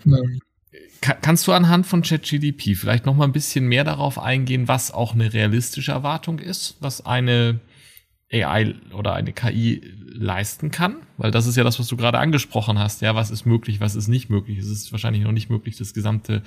Kannst 1.01 1.48
du 1.48 1.53
anhand 1.53 1.88
von 1.88 2.03
ChatGDP 2.03 2.75
vielleicht 2.75 3.08
noch 3.08 3.15
mal 3.15 3.24
ein 3.24 3.32
bisschen 3.32 3.65
mehr 3.65 3.84
darauf 3.84 4.20
eingehen, 4.20 4.68
was 4.68 4.91
auch 4.91 5.15
eine 5.15 5.34
realistische 5.34 5.91
Erwartung 5.91 6.38
ist, 6.38 6.77
was 6.80 7.03
eine 7.03 7.60
AI 8.32 8.76
oder 8.94 9.14
eine 9.14 9.34
KI 9.34 9.82
leisten 10.14 10.72
kann, 10.72 10.98
weil 11.18 11.32
das 11.32 11.48
ist 11.48 11.56
ja 11.56 11.64
das, 11.64 11.80
was 11.80 11.88
du 11.88 11.98
gerade 11.98 12.20
angesprochen 12.20 12.80
hast. 12.80 13.02
Ja, 13.02 13.16
was 13.16 13.32
ist 13.32 13.46
möglich, 13.46 13.80
was 13.80 13.96
ist 13.96 14.08
nicht 14.08 14.30
möglich? 14.30 14.60
Es 14.60 14.68
ist 14.68 14.92
wahrscheinlich 14.92 15.24
noch 15.24 15.32
nicht 15.32 15.50
möglich, 15.50 15.78
das 15.78 15.94
gesamte 15.94 16.44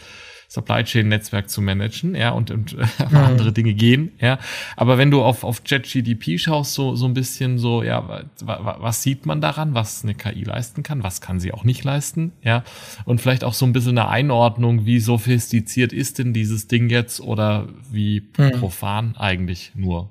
Supply 0.48 0.84
Chain 0.84 1.08
Netzwerk 1.08 1.48
zu 1.48 1.62
managen, 1.62 2.14
ja, 2.14 2.30
und, 2.30 2.50
und 2.50 2.74
äh, 2.74 2.86
mhm. 3.10 3.16
andere 3.16 3.52
Dinge 3.52 3.74
gehen, 3.74 4.12
ja. 4.20 4.38
Aber 4.76 4.98
wenn 4.98 5.10
du 5.10 5.22
auf, 5.22 5.44
auf 5.44 5.64
ChatGDP 5.64 6.38
schaust, 6.38 6.74
so, 6.74 6.94
so 6.94 7.06
ein 7.06 7.14
bisschen 7.14 7.58
so, 7.58 7.82
ja, 7.82 8.24
was 8.44 9.02
sieht 9.02 9.26
man 9.26 9.40
daran, 9.40 9.74
was 9.74 10.04
eine 10.04 10.14
KI 10.14 10.44
leisten 10.44 10.82
kann, 10.82 11.02
was 11.02 11.20
kann 11.20 11.40
sie 11.40 11.52
auch 11.52 11.64
nicht 11.64 11.84
leisten, 11.84 12.32
ja. 12.42 12.62
Und 13.04 13.20
vielleicht 13.20 13.44
auch 13.44 13.54
so 13.54 13.66
ein 13.66 13.72
bisschen 13.72 13.98
eine 13.98 14.08
Einordnung, 14.08 14.86
wie 14.86 15.00
sophistiziert 15.00 15.92
ist 15.92 16.18
denn 16.18 16.32
dieses 16.32 16.68
Ding 16.68 16.88
jetzt 16.90 17.20
oder 17.20 17.68
wie 17.90 18.22
mhm. 18.36 18.52
profan 18.52 19.16
eigentlich 19.16 19.72
nur. 19.74 20.10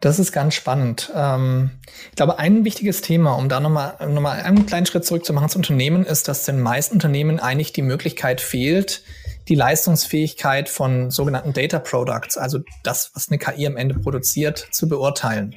Das 0.00 0.18
ist 0.18 0.32
ganz 0.32 0.54
spannend. 0.54 1.12
Ähm, 1.14 1.70
ich 2.08 2.16
glaube, 2.16 2.38
ein 2.38 2.64
wichtiges 2.64 3.02
Thema, 3.02 3.32
um 3.32 3.50
da 3.50 3.60
nochmal 3.60 3.96
noch 4.08 4.22
mal 4.22 4.40
einen 4.40 4.64
kleinen 4.64 4.86
Schritt 4.86 5.04
zurück 5.04 5.26
zu 5.26 5.34
machen 5.34 5.44
ins 5.44 5.56
Unternehmen, 5.56 6.06
ist, 6.06 6.26
dass 6.26 6.44
den 6.44 6.60
meisten 6.60 6.94
Unternehmen 6.94 7.38
eigentlich 7.38 7.74
die 7.74 7.82
Möglichkeit 7.82 8.40
fehlt, 8.40 9.02
die 9.48 9.54
Leistungsfähigkeit 9.54 10.70
von 10.70 11.10
sogenannten 11.10 11.52
Data 11.52 11.78
Products, 11.78 12.38
also 12.38 12.60
das, 12.82 13.10
was 13.14 13.28
eine 13.28 13.38
KI 13.38 13.66
am 13.66 13.76
Ende 13.76 13.94
produziert, 13.94 14.68
zu 14.70 14.88
beurteilen. 14.88 15.56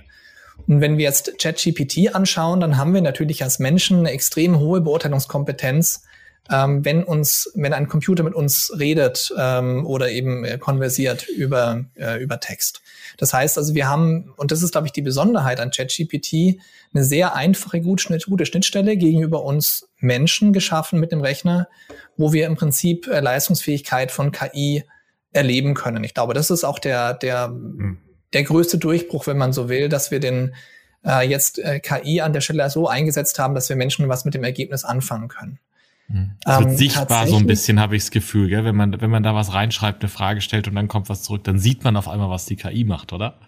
Und 0.68 0.82
wenn 0.82 0.98
wir 0.98 1.06
jetzt 1.06 1.40
ChatGPT 1.40 2.14
anschauen, 2.14 2.60
dann 2.60 2.78
haben 2.78 2.94
wir 2.94 3.02
natürlich 3.02 3.44
als 3.44 3.60
Menschen 3.60 4.00
eine 4.00 4.12
extrem 4.12 4.60
hohe 4.60 4.82
Beurteilungskompetenz, 4.82 6.04
ähm, 6.52 6.84
wenn 6.84 7.04
uns, 7.04 7.52
wenn 7.56 7.74
ein 7.74 7.88
Computer 7.88 8.24
mit 8.24 8.34
uns 8.34 8.72
redet 8.78 9.34
ähm, 9.38 9.86
oder 9.86 10.10
eben 10.12 10.44
äh, 10.44 10.58
konversiert 10.58 11.28
über, 11.30 11.86
äh, 11.96 12.22
über 12.22 12.40
Text. 12.40 12.82
Das 13.18 13.34
heißt 13.34 13.58
also, 13.58 13.74
wir 13.74 13.88
haben, 13.88 14.34
und 14.36 14.52
das 14.52 14.62
ist, 14.62 14.72
glaube 14.72 14.88
ich, 14.88 14.94
die 14.94 15.02
Besonderheit 15.02 15.60
an 15.60 15.72
ChatGPT, 15.72 16.60
eine 16.94 17.04
sehr 17.04 17.36
einfache, 17.36 17.82
gute, 17.82 18.18
gute 18.26 18.46
Schnittstelle 18.46 18.98
gegenüber 18.98 19.44
uns 19.44 19.88
Menschen 20.00 20.52
geschaffen 20.52 21.00
mit 21.00 21.12
dem 21.12 21.22
Rechner, 21.22 21.68
wo 22.18 22.34
wir 22.34 22.46
im 22.46 22.56
Prinzip 22.56 23.08
äh, 23.08 23.22
Leistungsfähigkeit 23.22 24.12
von 24.12 24.32
KI 24.32 24.84
erleben 25.32 25.74
können. 25.74 26.04
Ich 26.04 26.14
glaube, 26.14 26.34
das 26.34 26.52
ist 26.52 26.64
auch 26.64 26.78
der, 26.78 27.14
der, 27.14 27.48
mhm. 27.48 28.00
der 28.34 28.44
größte 28.44 28.78
Durchbruch, 28.78 29.28
wenn 29.28 29.38
man 29.38 29.54
so 29.54 29.70
will, 29.70 29.88
dass 29.88 30.12
wir 30.12 30.20
den 30.20 30.54
äh, 31.06 31.28
jetzt 31.28 31.58
äh, 31.60 31.80
KI 31.80 32.22
an 32.22 32.34
der 32.34 32.42
Stelle 32.42 32.70
so 32.70 32.88
eingesetzt 32.88 33.40
haben, 33.40 33.56
dass 33.56 33.70
wir 33.70 33.76
Menschen 33.76 34.08
was 34.10 34.26
mit 34.26 34.34
dem 34.34 34.44
Ergebnis 34.44 34.84
anfangen 34.84 35.30
können. 35.30 35.60
Es 36.46 36.60
wird 36.60 36.70
ähm, 36.70 36.78
sichtbar 36.78 37.28
so 37.28 37.38
ein 37.38 37.48
bisschen, 37.48 37.80
habe 37.80 37.96
ich 37.96 38.04
das 38.04 38.12
Gefühl, 38.12 38.50
gell? 38.50 38.66
Wenn 38.66 38.76
man, 38.76 39.00
wenn 39.02 39.10
man 39.10 39.24
da 39.24 39.34
was 39.34 39.54
reinschreibt, 39.54 40.04
eine 40.04 40.10
Frage 40.10 40.42
stellt 40.42 40.68
und 40.68 40.76
dann 40.76 40.88
kommt 40.88 41.10
was 41.10 41.24
zurück, 41.24 41.44
dann 41.44 41.60
sieht 41.60 41.84
man 41.84 41.98
auf 41.98 42.08
einmal, 42.08 42.30
was 42.30 42.46
die 42.46 42.56
KI 42.56 42.84
macht, 42.84 43.14
oder? 43.14 43.40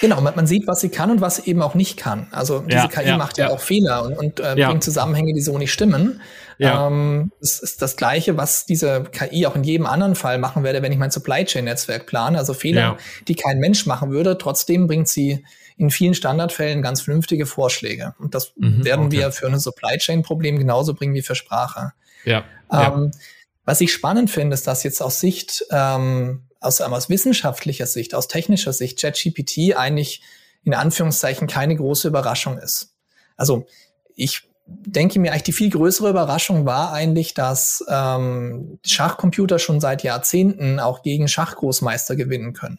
Genau, 0.00 0.20
man, 0.20 0.34
man 0.34 0.46
sieht, 0.46 0.66
was 0.66 0.80
sie 0.80 0.88
kann 0.88 1.10
und 1.10 1.20
was 1.20 1.36
sie 1.36 1.50
eben 1.50 1.60
auch 1.60 1.74
nicht 1.74 1.98
kann. 1.98 2.28
Also 2.32 2.60
diese 2.60 2.76
ja, 2.76 2.88
KI 2.88 3.08
ja, 3.08 3.16
macht 3.18 3.36
ja, 3.36 3.48
ja, 3.48 3.52
auch 3.52 3.60
Fehler 3.60 4.04
und, 4.04 4.16
und 4.16 4.40
äh, 4.40 4.54
bringt 4.56 4.82
Zusammenhänge, 4.82 5.34
die 5.34 5.42
so 5.42 5.58
nicht 5.58 5.72
stimmen. 5.72 6.22
Ja. 6.58 6.86
Ähm, 6.86 7.30
das 7.40 7.60
ist 7.60 7.82
das 7.82 7.96
Gleiche, 7.96 8.36
was 8.36 8.64
diese 8.64 9.04
KI 9.04 9.46
auch 9.46 9.54
in 9.54 9.64
jedem 9.64 9.86
anderen 9.86 10.14
Fall 10.14 10.38
machen 10.38 10.64
werde, 10.64 10.80
wenn 10.82 10.92
ich 10.92 10.98
mein 10.98 11.10
Supply 11.10 11.44
Chain 11.44 11.66
Netzwerk 11.66 12.06
plane. 12.06 12.38
Also 12.38 12.54
Fehler, 12.54 12.96
die 13.28 13.34
kein 13.34 13.58
Mensch 13.58 13.84
machen 13.84 14.10
würde. 14.10 14.38
Trotzdem 14.38 14.86
bringt 14.86 15.08
sie 15.08 15.44
in 15.76 15.90
vielen 15.90 16.14
Standardfällen 16.14 16.82
ganz 16.82 17.02
vernünftige 17.02 17.46
Vorschläge. 17.46 18.14
Und 18.18 18.34
das 18.34 18.52
mhm, 18.56 18.84
werden 18.84 19.06
okay. 19.06 19.18
wir 19.18 19.32
für 19.32 19.46
ein 19.46 19.58
Supply 19.58 19.98
Chain 19.98 20.22
Problem 20.22 20.58
genauso 20.58 20.94
bringen 20.94 21.14
wie 21.14 21.22
für 21.22 21.34
Sprache. 21.34 21.92
Ja. 22.24 22.44
Ähm, 22.70 23.10
ja. 23.12 23.20
Was 23.64 23.80
ich 23.80 23.92
spannend 23.92 24.30
finde, 24.30 24.54
ist, 24.54 24.66
dass 24.66 24.82
jetzt 24.82 25.00
aus 25.00 25.20
Sicht, 25.20 25.64
ähm, 25.70 26.42
aus, 26.60 26.80
aus 26.80 27.08
wissenschaftlicher 27.08 27.86
Sicht, 27.86 28.14
aus 28.14 28.28
technischer 28.28 28.72
Sicht, 28.72 29.00
ChatGPT 29.00 29.76
eigentlich 29.76 30.22
in 30.64 30.74
Anführungszeichen 30.74 31.48
keine 31.48 31.76
große 31.76 32.08
Überraschung 32.08 32.58
ist. 32.58 32.94
Also 33.36 33.66
ich 34.14 34.48
denke 34.66 35.18
mir 35.18 35.32
eigentlich, 35.32 35.42
die 35.42 35.52
viel 35.52 35.70
größere 35.70 36.10
Überraschung 36.10 36.66
war 36.66 36.92
eigentlich, 36.92 37.34
dass 37.34 37.84
ähm, 37.88 38.78
Schachcomputer 38.84 39.58
schon 39.58 39.80
seit 39.80 40.02
Jahrzehnten 40.02 40.80
auch 40.80 41.02
gegen 41.02 41.28
Schachgroßmeister 41.28 42.16
gewinnen 42.16 42.52
können. 42.52 42.78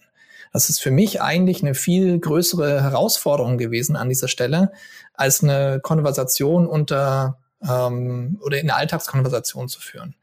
Das 0.54 0.70
ist 0.70 0.80
für 0.80 0.92
mich 0.92 1.20
eigentlich 1.22 1.64
eine 1.64 1.74
viel 1.74 2.20
größere 2.20 2.84
Herausforderung 2.84 3.58
gewesen 3.58 3.96
an 3.96 4.08
dieser 4.08 4.28
Stelle, 4.28 4.72
als 5.14 5.44
eine 5.44 5.80
Konversation 5.82 6.68
unter 6.68 7.40
ähm, 7.68 8.40
oder 8.42 8.60
in 8.60 8.68
der 8.68 8.78
Alltagskonversation 8.78 9.68
zu 9.68 9.82
führen. 9.82 10.16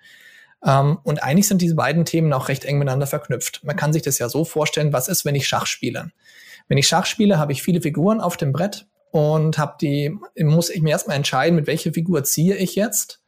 Ähm, 0.65 0.99
und 1.03 1.23
eigentlich 1.23 1.49
sind 1.49 1.63
diese 1.63 1.75
beiden 1.75 2.05
Themen 2.05 2.33
auch 2.33 2.49
recht 2.49 2.65
eng 2.65 2.79
miteinander 2.79 3.09
verknüpft. 3.09 3.65
Man 3.65 3.75
kann 3.77 3.93
sich 3.93 4.03
das 4.03 4.19
ja 4.19 4.29
so 4.29 4.45
vorstellen, 4.45 4.93
was 4.93 5.09
ist, 5.09 5.25
wenn 5.25 5.35
ich 5.35 5.49
Schach 5.49 5.67
spiele? 5.67 6.13
Wenn 6.69 6.79
ich 6.79 6.87
Schach 6.87 7.07
spiele, 7.07 7.39
habe 7.39 7.51
ich 7.53 7.63
viele 7.63 7.81
Figuren 7.81 8.21
auf 8.21 8.37
dem 8.37 8.53
Brett 8.53 8.87
und 9.11 9.59
habe 9.59 9.75
die, 9.81 10.17
muss 10.39 10.71
ich 10.71 10.81
mir 10.81 10.91
erstmal 10.91 11.17
entscheiden, 11.17 11.57
mit 11.57 11.67
welcher 11.67 11.93
Figur 11.93 12.23
ziehe 12.23 12.55
ich 12.55 12.77
jetzt. 12.77 13.21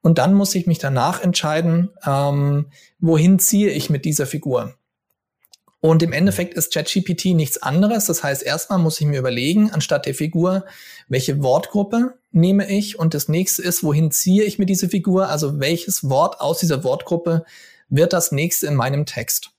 Und 0.00 0.16
dann 0.18 0.32
muss 0.32 0.54
ich 0.54 0.66
mich 0.66 0.78
danach 0.78 1.22
entscheiden, 1.22 1.90
ähm, 2.06 2.70
wohin 2.98 3.38
ziehe 3.38 3.70
ich 3.70 3.90
mit 3.90 4.06
dieser 4.06 4.26
Figur. 4.26 4.74
Und 5.84 6.04
im 6.04 6.12
Endeffekt 6.12 6.54
ist 6.54 6.72
ChatGPT 6.72 7.34
nichts 7.34 7.60
anderes. 7.60 8.06
Das 8.06 8.22
heißt, 8.22 8.44
erstmal 8.44 8.78
muss 8.78 9.00
ich 9.00 9.06
mir 9.08 9.18
überlegen, 9.18 9.72
anstatt 9.72 10.06
der 10.06 10.14
Figur, 10.14 10.64
welche 11.08 11.42
Wortgruppe 11.42 12.14
nehme 12.30 12.70
ich? 12.70 13.00
Und 13.00 13.14
das 13.14 13.26
nächste 13.26 13.62
ist, 13.62 13.82
wohin 13.82 14.12
ziehe 14.12 14.44
ich 14.44 14.60
mir 14.60 14.66
diese 14.66 14.88
Figur? 14.88 15.28
Also 15.28 15.58
welches 15.58 16.08
Wort 16.08 16.40
aus 16.40 16.60
dieser 16.60 16.84
Wortgruppe 16.84 17.44
wird 17.88 18.12
das 18.12 18.30
nächste 18.30 18.68
in 18.68 18.76
meinem 18.76 19.06
Text? 19.06 19.50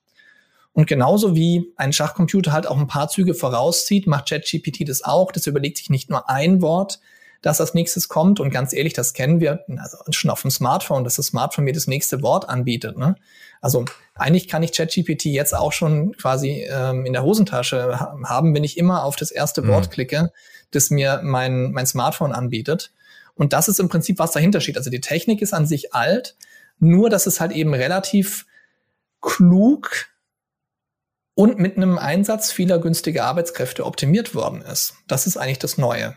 Und 0.72 0.88
genauso 0.88 1.36
wie 1.36 1.74
ein 1.76 1.92
Schachcomputer 1.92 2.54
halt 2.54 2.68
auch 2.68 2.78
ein 2.78 2.88
paar 2.88 3.10
Züge 3.10 3.34
vorauszieht, 3.34 4.08
macht 4.08 4.30
ChatGPT 4.30 4.88
das 4.88 5.04
auch. 5.04 5.30
Das 5.34 5.46
überlegt 5.46 5.78
sich 5.78 5.90
nicht 5.90 6.10
nur 6.10 6.30
ein 6.30 6.62
Wort, 6.62 7.02
das 7.44 7.62
als 7.62 7.76
nächstes 7.76 8.08
kommt. 8.08 8.40
Und 8.40 8.50
ganz 8.50 8.74
ehrlich, 8.74 8.94
das 8.94 9.14
kennen 9.14 9.40
wir 9.40 9.64
also 9.78 9.98
schon 10.10 10.32
auf 10.32 10.42
dem 10.42 10.50
Smartphone, 10.50 11.04
dass 11.04 11.18
das 11.18 11.28
Smartphone 11.28 11.66
mir 11.66 11.74
das 11.74 11.86
nächste 11.86 12.24
Wort 12.24 12.50
anbietet. 12.50 12.98
Ne? 12.98 13.16
Also 13.62 13.86
eigentlich 14.16 14.48
kann 14.48 14.64
ich 14.64 14.72
ChatGPT 14.72 15.26
jetzt 15.26 15.54
auch 15.54 15.74
schon 15.74 16.16
quasi 16.18 16.66
ähm, 16.70 17.06
in 17.06 17.14
der 17.14 17.24
Hosentasche 17.24 18.00
haben, 18.00 18.56
wenn 18.56 18.64
ich 18.64 18.78
immer 18.78 19.04
auf 19.04 19.18
das 19.18 19.30
erste 19.30 19.62
mhm. 19.62 19.68
Wort 19.68 19.92
klicke, 19.92 20.32
das 20.72 20.90
mir 20.90 21.20
mein, 21.22 21.74
mein 21.74 21.86
Smartphone 21.86 22.32
anbietet. 22.32 22.92
Und 23.36 23.52
das 23.54 23.68
ist 23.68 23.80
im 23.80 23.90
Prinzip, 23.90 24.20
was 24.20 24.32
dahinter 24.32 24.62
steht. 24.62 24.78
Also 24.78 24.90
die 24.90 25.02
Technik 25.02 25.42
ist 25.42 25.54
an 25.54 25.68
sich 25.68 25.94
alt, 25.94 26.36
Nur, 26.80 27.10
dass 27.10 27.28
es 27.28 27.40
halt 27.40 27.52
eben 27.52 27.74
relativ 27.74 28.46
klug 29.22 30.08
und 31.36 31.60
mit 31.60 31.78
einem 31.78 31.98
Einsatz 31.98 32.52
vieler 32.52 32.80
günstiger 32.80 33.26
Arbeitskräfte 33.26 33.86
optimiert 33.86 34.34
worden 34.34 34.62
ist. 34.62 34.96
Das 35.08 35.28
ist 35.28 35.38
eigentlich 35.38 35.60
das 35.60 35.78
Neue. 35.78 36.16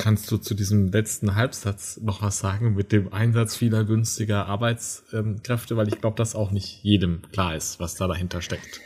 Kannst 0.00 0.30
du 0.30 0.38
zu 0.38 0.54
diesem 0.54 0.90
letzten 0.90 1.34
Halbsatz 1.36 2.00
noch 2.02 2.22
was 2.22 2.38
sagen 2.38 2.74
mit 2.74 2.90
dem 2.92 3.12
Einsatz 3.12 3.56
vieler 3.56 3.84
günstiger 3.84 4.46
Arbeitskräfte? 4.46 5.76
Weil 5.76 5.88
ich 5.88 6.00
glaube, 6.00 6.16
dass 6.16 6.34
auch 6.34 6.50
nicht 6.50 6.82
jedem 6.82 7.22
klar 7.32 7.54
ist, 7.54 7.80
was 7.80 7.94
da 7.94 8.08
dahinter 8.08 8.40
steckt. 8.42 8.80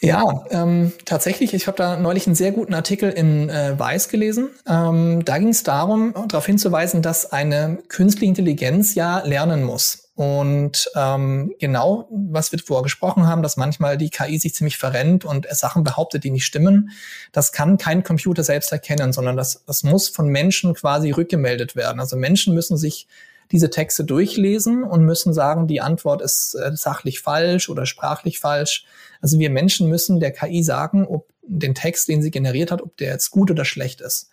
Ja, 0.00 0.44
ähm, 0.50 0.92
tatsächlich. 1.04 1.54
Ich 1.54 1.68
habe 1.68 1.76
da 1.76 1.96
neulich 1.96 2.26
einen 2.26 2.34
sehr 2.34 2.50
guten 2.50 2.74
Artikel 2.74 3.10
in 3.10 3.48
äh, 3.48 3.78
Weiß 3.78 4.08
gelesen. 4.08 4.48
Ähm, 4.66 5.24
da 5.24 5.38
ging 5.38 5.50
es 5.50 5.62
darum, 5.62 6.12
darauf 6.26 6.44
hinzuweisen, 6.44 7.02
dass 7.02 7.30
eine 7.30 7.78
künstliche 7.86 8.28
Intelligenz 8.28 8.96
ja 8.96 9.20
lernen 9.20 9.62
muss. 9.62 10.01
Und 10.14 10.90
ähm, 10.94 11.54
genau, 11.58 12.06
was 12.10 12.52
wir 12.52 12.58
vorher 12.58 12.82
gesprochen 12.82 13.26
haben, 13.26 13.42
dass 13.42 13.56
manchmal 13.56 13.96
die 13.96 14.10
KI 14.10 14.38
sich 14.38 14.54
ziemlich 14.54 14.76
verrennt 14.76 15.24
und 15.24 15.46
Sachen 15.50 15.84
behauptet, 15.84 16.24
die 16.24 16.30
nicht 16.30 16.44
stimmen, 16.44 16.90
das 17.32 17.52
kann 17.52 17.78
kein 17.78 18.02
Computer 18.02 18.44
selbst 18.44 18.72
erkennen, 18.72 19.14
sondern 19.14 19.36
das, 19.36 19.64
das 19.66 19.84
muss 19.84 20.08
von 20.08 20.28
Menschen 20.28 20.74
quasi 20.74 21.10
rückgemeldet 21.12 21.76
werden. 21.76 21.98
Also 21.98 22.16
Menschen 22.16 22.52
müssen 22.54 22.76
sich 22.76 23.08
diese 23.52 23.70
Texte 23.70 24.04
durchlesen 24.04 24.84
und 24.84 25.04
müssen 25.04 25.32
sagen, 25.32 25.66
die 25.66 25.80
Antwort 25.80 26.20
ist 26.20 26.54
äh, 26.54 26.72
sachlich 26.74 27.20
falsch 27.20 27.70
oder 27.70 27.86
sprachlich 27.86 28.38
falsch. 28.38 28.84
Also 29.20 29.38
wir 29.38 29.50
Menschen 29.50 29.88
müssen 29.88 30.20
der 30.20 30.32
KI 30.32 30.62
sagen, 30.62 31.06
ob 31.06 31.28
den 31.42 31.74
Text, 31.74 32.08
den 32.08 32.22
sie 32.22 32.30
generiert 32.30 32.70
hat, 32.70 32.82
ob 32.82 32.96
der 32.98 33.12
jetzt 33.12 33.30
gut 33.30 33.50
oder 33.50 33.64
schlecht 33.64 34.00
ist. 34.00 34.30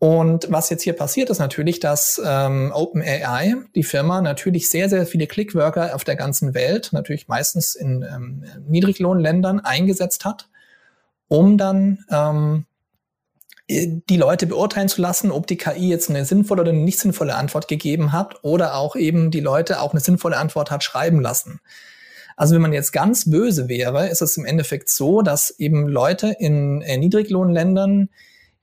Und 0.00 0.46
was 0.48 0.70
jetzt 0.70 0.84
hier 0.84 0.92
passiert, 0.92 1.28
ist 1.28 1.40
natürlich, 1.40 1.80
dass 1.80 2.20
ähm, 2.24 2.70
OpenAI, 2.72 3.56
die 3.74 3.82
Firma, 3.82 4.20
natürlich 4.20 4.70
sehr, 4.70 4.88
sehr 4.88 5.06
viele 5.06 5.26
Clickworker 5.26 5.94
auf 5.94 6.04
der 6.04 6.14
ganzen 6.14 6.54
Welt, 6.54 6.90
natürlich 6.92 7.26
meistens 7.26 7.74
in 7.74 8.02
ähm, 8.02 8.44
Niedriglohnländern, 8.68 9.58
eingesetzt 9.58 10.24
hat, 10.24 10.48
um 11.26 11.58
dann 11.58 12.04
ähm, 12.10 12.64
die 13.68 14.16
Leute 14.16 14.46
beurteilen 14.46 14.88
zu 14.88 15.02
lassen, 15.02 15.30
ob 15.30 15.46
die 15.46 15.58
KI 15.58 15.90
jetzt 15.90 16.08
eine 16.08 16.24
sinnvolle 16.24 16.62
oder 16.62 16.70
eine 16.70 16.80
nicht 16.80 17.00
sinnvolle 17.00 17.34
Antwort 17.34 17.68
gegeben 17.68 18.12
hat 18.12 18.36
oder 18.42 18.76
auch 18.76 18.96
eben 18.96 19.30
die 19.30 19.40
Leute 19.40 19.80
auch 19.80 19.92
eine 19.92 20.00
sinnvolle 20.00 20.38
Antwort 20.38 20.70
hat 20.70 20.84
schreiben 20.84 21.20
lassen. 21.20 21.60
Also 22.36 22.54
wenn 22.54 22.62
man 22.62 22.72
jetzt 22.72 22.92
ganz 22.92 23.28
böse 23.28 23.68
wäre, 23.68 24.08
ist 24.08 24.22
es 24.22 24.36
im 24.36 24.46
Endeffekt 24.46 24.88
so, 24.88 25.22
dass 25.22 25.50
eben 25.58 25.88
Leute 25.88 26.36
in 26.38 26.82
äh, 26.82 26.96
Niedriglohnländern 26.96 28.10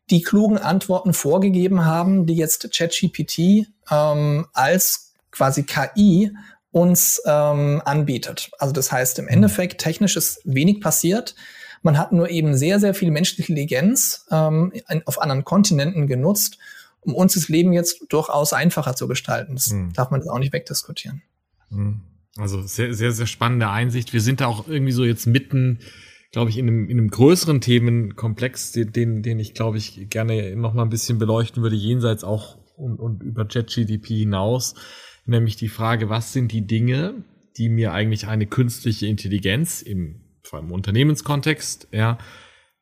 die 0.09 0.21
klugen 0.21 0.57
Antworten 0.57 1.13
vorgegeben 1.13 1.85
haben, 1.85 2.25
die 2.25 2.35
jetzt 2.35 2.71
ChatGPT 2.71 3.67
ähm, 3.89 4.47
als 4.53 5.13
quasi 5.31 5.63
KI 5.63 6.31
uns 6.71 7.21
ähm, 7.25 7.81
anbietet. 7.85 8.51
Also 8.59 8.73
das 8.73 8.91
heißt, 8.91 9.19
im 9.19 9.27
Endeffekt 9.27 9.81
technisch 9.81 10.15
ist 10.15 10.41
wenig 10.43 10.81
passiert. 10.81 11.35
Man 11.81 11.97
hat 11.97 12.11
nur 12.11 12.29
eben 12.29 12.57
sehr, 12.57 12.79
sehr 12.79 12.93
viel 12.93 13.11
menschliche 13.11 13.51
Intelligenz 13.51 14.25
ähm, 14.31 14.73
auf 15.05 15.21
anderen 15.21 15.43
Kontinenten 15.45 16.07
genutzt, 16.07 16.57
um 17.01 17.15
uns 17.15 17.35
das 17.35 17.47
Leben 17.47 17.73
jetzt 17.73 18.05
durchaus 18.09 18.53
einfacher 18.53 18.95
zu 18.95 19.07
gestalten. 19.07 19.55
Das 19.55 19.71
mhm. 19.71 19.93
darf 19.93 20.11
man 20.11 20.19
jetzt 20.19 20.29
auch 20.29 20.39
nicht 20.39 20.51
wegdiskutieren. 20.51 21.21
Mhm. 21.69 22.01
Also 22.37 22.61
sehr, 22.63 22.93
sehr, 22.93 23.11
sehr 23.13 23.27
spannende 23.27 23.69
Einsicht. 23.69 24.11
Wir 24.11 24.21
sind 24.21 24.41
da 24.41 24.47
auch 24.47 24.67
irgendwie 24.67 24.91
so 24.91 25.05
jetzt 25.05 25.25
mitten, 25.25 25.79
glaube 26.31 26.49
ich, 26.49 26.57
in 26.57 26.67
einem, 26.67 26.89
in 26.89 26.97
einem 26.97 27.09
größeren 27.09 27.61
Themenkomplex, 27.61 28.71
den, 28.73 29.23
den 29.23 29.39
ich, 29.39 29.53
glaube 29.53 29.77
ich, 29.77 30.09
gerne 30.09 30.55
noch 30.55 30.73
mal 30.73 30.83
ein 30.83 30.89
bisschen 30.89 31.17
beleuchten 31.17 31.63
würde, 31.63 31.75
jenseits 31.75 32.23
auch 32.23 32.57
und, 32.75 32.99
und 32.99 33.23
über 33.23 33.45
ChatGDP 33.45 34.19
hinaus. 34.19 34.75
Nämlich 35.25 35.55
die 35.55 35.69
Frage, 35.69 36.09
was 36.09 36.33
sind 36.33 36.51
die 36.51 36.67
Dinge, 36.67 37.23
die 37.57 37.69
mir 37.69 37.93
eigentlich 37.93 38.27
eine 38.27 38.45
künstliche 38.45 39.07
Intelligenz 39.07 39.81
im 39.81 40.25
vor 40.47 40.59
allem 40.59 40.67
im 40.67 40.73
Unternehmenskontext, 40.73 41.87
ja, 41.91 42.17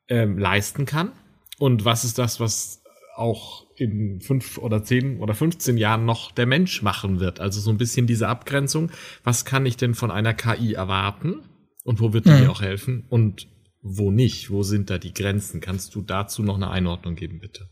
ähm, 0.08 0.38
leisten 0.38 0.86
kann. 0.86 1.12
Und 1.58 1.84
was 1.84 2.04
ist 2.04 2.18
das, 2.18 2.40
was 2.40 2.82
auch 3.16 3.64
in 3.76 4.20
fünf 4.20 4.58
oder 4.58 4.82
zehn 4.84 5.20
oder 5.20 5.34
15 5.34 5.76
Jahren 5.76 6.04
noch 6.04 6.32
der 6.32 6.46
Mensch 6.46 6.82
machen 6.82 7.20
wird? 7.20 7.40
Also 7.40 7.60
so 7.60 7.70
ein 7.70 7.78
bisschen 7.78 8.06
diese 8.06 8.28
Abgrenzung. 8.28 8.90
Was 9.22 9.44
kann 9.44 9.66
ich 9.66 9.76
denn 9.76 9.94
von 9.94 10.10
einer 10.10 10.34
KI 10.34 10.74
erwarten? 10.74 11.42
Und 11.84 12.00
wo 12.00 12.12
wird 12.12 12.26
die 12.26 12.30
mhm. 12.30 12.40
mir 12.40 12.50
auch 12.50 12.62
helfen? 12.62 13.04
Und 13.08 13.46
wo 13.82 14.10
nicht? 14.10 14.50
Wo 14.50 14.62
sind 14.62 14.90
da 14.90 14.98
die 14.98 15.14
Grenzen? 15.14 15.60
Kannst 15.60 15.94
du 15.94 16.02
dazu 16.02 16.42
noch 16.42 16.56
eine 16.56 16.70
Einordnung 16.70 17.14
geben, 17.14 17.38
bitte? 17.38 17.68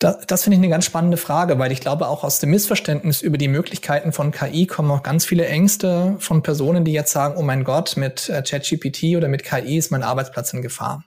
Das, 0.00 0.26
das 0.26 0.44
finde 0.44 0.56
ich 0.56 0.60
eine 0.60 0.70
ganz 0.70 0.84
spannende 0.84 1.16
Frage, 1.16 1.58
weil 1.58 1.72
ich 1.72 1.80
glaube, 1.80 2.06
auch 2.06 2.22
aus 2.22 2.38
dem 2.38 2.50
Missverständnis 2.50 3.20
über 3.20 3.38
die 3.38 3.48
Möglichkeiten 3.48 4.12
von 4.12 4.30
KI 4.30 4.66
kommen 4.66 4.90
auch 4.90 5.02
ganz 5.02 5.24
viele 5.24 5.46
Ängste 5.46 6.16
von 6.18 6.42
Personen, 6.42 6.84
die 6.84 6.92
jetzt 6.92 7.12
sagen, 7.12 7.34
oh 7.36 7.42
mein 7.42 7.64
Gott, 7.64 7.96
mit 7.96 8.28
äh, 8.28 8.42
ChatGPT 8.42 9.16
oder 9.16 9.28
mit 9.28 9.42
KI 9.42 9.76
ist 9.76 9.90
mein 9.90 10.04
Arbeitsplatz 10.04 10.52
in 10.52 10.62
Gefahr. 10.62 11.04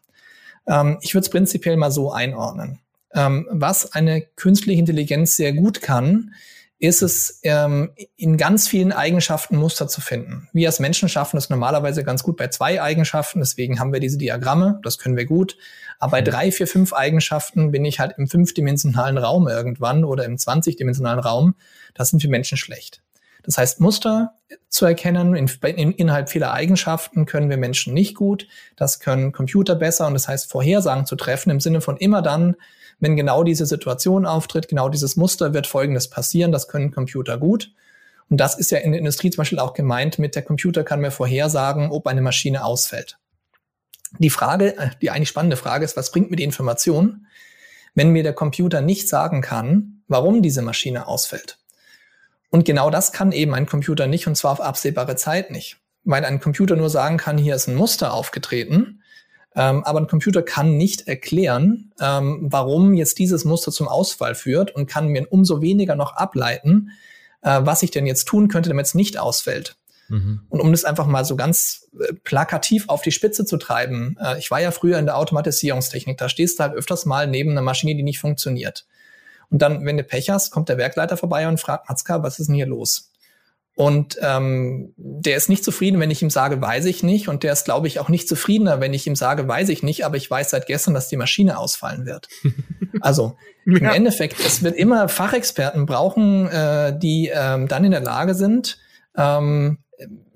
Ähm, 0.68 0.98
ich 1.02 1.14
würde 1.14 1.24
es 1.24 1.30
prinzipiell 1.30 1.78
mal 1.78 1.92
so 1.92 2.12
einordnen. 2.12 2.80
Ähm, 3.14 3.48
was 3.52 3.94
eine 3.94 4.22
künstliche 4.22 4.80
Intelligenz 4.80 5.36
sehr 5.36 5.54
gut 5.54 5.82
kann, 5.82 6.34
ist 6.82 7.04
es, 7.04 7.40
ähm, 7.44 7.92
in 8.18 8.38
ganz 8.38 8.68
vielen 8.68 8.92
Eigenschaften 8.92 9.56
Muster 9.56 9.88
zu 9.88 10.02
finden. 10.02 10.50
Wir 10.52 10.68
als 10.68 10.80
Menschen 10.80 11.10
schaffen 11.10 11.38
es 11.38 11.52
normalerweise 11.52 12.04
ganz 12.04 12.24
gut 12.24 12.38
bei 12.38 12.48
zwei 12.48 12.82
Eigenschaften, 12.82 13.40
deswegen 13.40 13.80
haben 13.80 13.94
wir 13.94 14.00
diese 14.00 14.18
Diagramme, 14.18 14.80
das 14.84 14.98
können 14.98 15.16
wir 15.16 15.26
gut. 15.26 15.58
Aber 16.00 16.14
bei 16.14 16.22
drei, 16.24 16.52
vier, 16.52 16.66
fünf 16.66 16.92
Eigenschaften 16.94 17.70
bin 17.70 17.86
ich 17.86 18.00
halt 18.00 18.16
im 18.18 18.28
fünfdimensionalen 18.28 19.20
Raum 19.20 19.48
irgendwann 19.48 20.04
oder 20.04 20.26
im 20.26 20.38
20-dimensionalen 20.38 21.20
Raum. 21.20 21.54
Da 21.94 22.04
sind 22.04 22.24
wir 22.24 22.32
Menschen 22.32 22.58
schlecht. 22.58 23.04
Das 23.44 23.60
heißt, 23.60 23.80
Muster 23.80 24.34
zu 24.68 24.88
erkennen 24.88 25.36
in, 25.36 25.48
in, 25.48 25.92
innerhalb 25.92 26.32
vieler 26.32 26.52
Eigenschaften 26.52 27.28
können 27.28 27.52
wir 27.52 27.58
Menschen 27.58 27.94
nicht 27.94 28.16
gut. 28.16 28.48
Das 28.76 29.00
können 29.00 29.32
Computer 29.32 29.76
besser 29.76 30.08
und 30.08 30.16
das 30.16 30.28
heißt, 30.28 30.50
Vorhersagen 30.50 31.06
zu 31.06 31.16
treffen 31.16 31.52
im 31.52 31.60
Sinne 31.60 31.82
von 31.82 31.98
immer 31.98 32.24
dann, 32.24 32.56
wenn 33.02 33.18
genau 33.18 33.44
diese 33.44 33.66
Situation 33.66 34.26
auftritt, 34.26 34.70
genau 34.70 34.88
dieses 34.88 35.18
Muster 35.18 35.54
wird 35.54 35.68
Folgendes 35.68 36.10
passieren, 36.10 36.52
das 36.52 36.70
können 36.70 36.92
Computer 36.92 37.38
gut. 37.38 37.74
Und 38.30 38.38
das 38.38 38.58
ist 38.58 38.72
ja 38.72 38.78
in 38.78 38.92
der 38.92 39.00
Industrie 39.00 39.30
zum 39.32 39.42
Beispiel 39.42 39.60
auch 39.60 39.74
gemeint 39.74 40.18
mit 40.18 40.36
der 40.36 40.44
Computer 40.44 40.86
kann 40.86 41.02
mir 41.02 41.12
vorhersagen, 41.12 41.92
ob 41.92 42.08
eine 42.08 42.22
Maschine 42.22 42.64
ausfällt. 42.64 43.18
Die 44.20 44.30
Frage, 44.30 44.78
äh, 44.78 44.90
die 45.02 45.10
eigentlich 45.10 45.30
spannende 45.30 45.58
Frage 45.58 45.84
ist, 45.84 45.98
was 45.98 46.12
bringt 46.12 46.30
mir 46.30 46.38
die 46.38 46.44
Information, 46.44 47.28
wenn 47.96 48.12
mir 48.12 48.24
der 48.24 48.34
Computer 48.34 48.82
nicht 48.82 49.10
sagen 49.10 49.42
kann, 49.42 50.04
warum 50.08 50.42
diese 50.42 50.62
Maschine 50.62 51.08
ausfällt? 51.08 51.58
Und 52.52 52.66
genau 52.66 52.90
das 52.90 53.12
kann 53.12 53.32
eben 53.32 53.54
ein 53.54 53.66
Computer 53.66 54.08
nicht, 54.08 54.28
und 54.28 54.36
zwar 54.36 54.52
auf 54.52 54.62
absehbare 54.62 55.16
Zeit 55.16 55.52
nicht. 55.52 55.78
Weil 56.04 56.24
ein 56.24 56.40
Computer 56.40 56.76
nur 56.76 56.90
sagen 56.90 57.18
kann, 57.18 57.38
hier 57.38 57.56
ist 57.56 57.68
ein 57.68 57.76
Muster 57.76 58.14
aufgetreten, 58.14 59.01
ähm, 59.56 59.84
aber 59.84 60.00
ein 60.00 60.08
Computer 60.08 60.42
kann 60.42 60.78
nicht 60.78 61.08
erklären, 61.08 61.92
ähm, 62.00 62.48
warum 62.50 62.94
jetzt 62.94 63.20
dieses 63.20 63.44
Muster 63.44 63.72
zum 63.72 63.88
Ausfall 63.88 64.36
führt 64.36 64.74
und 64.76 64.88
kann 64.88 65.08
mir 65.08 65.28
umso 65.30 65.62
weniger 65.62 65.96
noch 65.96 66.16
ableiten, 66.16 66.92
äh, 67.42 67.60
was 67.62 67.84
ich 67.84 67.92
denn 67.92 68.06
jetzt 68.06 68.26
tun 68.26 68.48
könnte, 68.48 68.70
damit 68.70 68.86
es 68.86 68.96
nicht 68.96 69.20
ausfällt. 69.20 69.76
Mhm. 70.08 70.42
Und 70.50 70.60
um 70.62 70.72
das 70.72 70.86
einfach 70.86 71.06
mal 71.06 71.26
so 71.26 71.36
ganz 71.36 71.90
äh, 72.00 72.14
plakativ 72.14 72.88
auf 72.88 73.02
die 73.02 73.12
Spitze 73.12 73.46
zu 73.46 73.58
treiben, 73.58 74.18
äh, 74.22 74.38
ich 74.40 74.52
war 74.52 74.62
ja 74.62 74.72
früher 74.72 75.00
in 75.00 75.06
der 75.06 75.18
Automatisierungstechnik, 75.18 76.18
da 76.18 76.30
stehst 76.30 76.60
du 76.60 76.64
halt 76.64 76.74
öfters 76.74 77.06
mal 77.06 77.28
neben 77.28 77.52
einer 77.52 77.62
Maschine, 77.62 77.96
die 77.96 78.04
nicht 78.04 78.20
funktioniert. 78.20 78.86
Und 79.50 79.62
dann, 79.62 79.86
wenn 79.86 79.98
du 79.98 80.04
Pech 80.04 80.30
hast, 80.30 80.52
kommt 80.52 80.70
der 80.70 80.78
Werkleiter 80.78 81.18
vorbei 81.18 81.48
und 81.48 81.60
fragt, 81.60 81.90
Matzka, 81.90 82.24
was 82.24 82.40
ist 82.40 82.48
denn 82.48 82.56
hier 82.56 82.68
los? 82.68 83.11
Und 83.82 84.20
ähm, 84.22 84.94
der 84.96 85.36
ist 85.36 85.50
nicht 85.50 85.64
zufrieden, 85.64 86.00
wenn 86.00 86.12
ich 86.12 86.22
ihm 86.22 86.30
sage, 86.30 86.62
weiß 86.62 86.86
ich 86.86 87.02
nicht. 87.02 87.28
Und 87.28 87.42
der 87.42 87.52
ist, 87.52 87.66
glaube 87.66 87.88
ich, 87.88 88.00
auch 88.00 88.10
nicht 88.10 88.28
zufriedener, 88.28 88.80
wenn 88.80 88.94
ich 88.94 89.08
ihm 89.08 89.16
sage, 89.16 89.48
weiß 89.48 89.70
ich 89.70 89.82
nicht, 89.82 90.06
aber 90.06 90.18
ich 90.18 90.30
weiß 90.30 90.52
seit 90.52 90.68
gestern, 90.68 90.94
dass 90.94 91.10
die 91.10 91.18
Maschine 91.18 91.58
ausfallen 91.58 92.06
wird. 92.06 92.28
also 93.02 93.38
ja. 93.66 93.78
im 93.78 93.86
Endeffekt, 93.86 94.40
es 94.40 94.62
wird 94.62 94.76
immer 94.76 95.10
Fachexperten 95.10 95.88
brauchen, 95.88 96.48
äh, 96.50 96.96
die 96.96 97.32
ähm, 97.34 97.68
dann 97.68 97.84
in 97.84 97.90
der 97.90 98.02
Lage 98.02 98.36
sind, 98.36 98.78
ähm, 99.18 99.80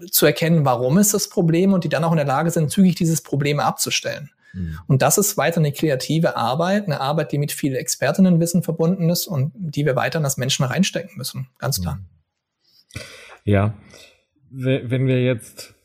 zu 0.10 0.26
erkennen, 0.26 0.66
warum 0.66 0.98
ist 0.98 1.14
das 1.14 1.30
Problem 1.30 1.74
und 1.74 1.84
die 1.84 1.90
dann 1.90 2.04
auch 2.04 2.14
in 2.14 2.18
der 2.18 2.26
Lage 2.26 2.50
sind, 2.50 2.72
zügig 2.72 2.96
dieses 2.96 3.22
Problem 3.22 3.60
abzustellen. 3.60 4.32
Mhm. 4.54 4.80
Und 4.88 5.04
das 5.04 5.20
ist 5.20 5.38
weiter 5.38 5.58
eine 5.58 5.72
kreative 5.72 6.36
Arbeit, 6.36 6.86
eine 6.86 7.00
Arbeit, 7.00 7.32
die 7.32 7.38
mit 7.38 7.52
viel 7.52 7.76
Expertinnenwissen 7.76 8.64
verbunden 8.64 9.08
ist 9.12 9.28
und 9.28 9.52
die 9.56 9.86
wir 9.86 9.96
weiter 9.96 10.18
in 10.18 10.24
das 10.24 10.38
Menschen 10.38 10.66
reinstecken 10.66 11.16
müssen. 11.16 11.48
Ganz 11.60 11.80
klar. 11.80 11.98
Mhm. 11.98 12.15
Ja, 13.46 13.78
wenn 14.50 15.08
wir 15.08 15.24
jetzt 15.24 15.76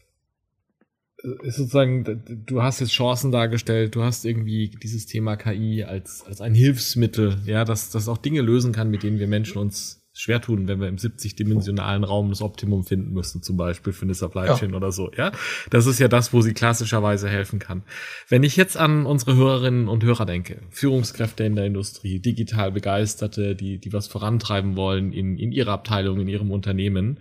äh, 1.23 1.46
ist 1.46 1.57
sozusagen, 1.57 2.23
du 2.46 2.62
hast 2.62 2.81
jetzt 2.81 2.92
Chancen 2.92 3.31
dargestellt, 3.31 3.94
du 3.94 4.03
hast 4.03 4.25
irgendwie 4.25 4.70
dieses 4.83 5.07
Thema 5.07 5.37
KI 5.37 5.85
als, 5.85 6.25
als 6.27 6.40
ein 6.40 6.55
Hilfsmittel, 6.55 7.38
ja, 7.44 7.64
das, 7.64 7.90
das 7.90 8.09
auch 8.09 8.18
Dinge 8.18 8.40
lösen 8.40 8.73
kann, 8.73 8.90
mit 8.90 9.03
denen 9.03 9.18
wir 9.18 9.29
Menschen 9.29 9.59
uns 9.59 10.00
schwer 10.12 10.40
tun, 10.40 10.66
wenn 10.66 10.81
wir 10.81 10.88
im 10.88 10.96
70-dimensionalen 10.96 12.05
Raum 12.05 12.31
das 12.31 12.42
Optimum 12.42 12.85
finden 12.85 13.12
müssen, 13.12 13.42
zum 13.42 13.57
Beispiel 13.57 13.92
für 13.92 14.05
eine 14.05 14.14
Supply 14.14 14.55
Chain 14.57 14.70
ja. 14.70 14.77
oder 14.77 14.90
so. 14.90 15.11
Ja, 15.16 15.31
das 15.70 15.87
ist 15.87 16.01
ja 16.01 16.09
das, 16.09 16.33
wo 16.33 16.40
sie 16.40 16.53
klassischerweise 16.53 17.29
helfen 17.29 17.59
kann. 17.59 17.83
Wenn 18.29 18.42
ich 18.42 18.57
jetzt 18.57 18.77
an 18.77 19.07
unsere 19.07 19.37
Hörerinnen 19.37 19.88
und 19.88 20.03
Hörer 20.03 20.27
denke, 20.27 20.62
Führungskräfte 20.70 21.44
in 21.44 21.55
der 21.55 21.66
Industrie, 21.66 22.18
digital 22.18 22.73
Begeisterte, 22.73 23.55
die, 23.55 23.79
die 23.79 23.92
was 23.92 24.09
vorantreiben 24.09 24.77
wollen 24.77 25.12
in, 25.12 25.38
in 25.38 25.53
ihrer 25.53 25.73
Abteilung, 25.73 26.20
in 26.20 26.29
ihrem 26.29 26.51
Unternehmen, 26.51 27.20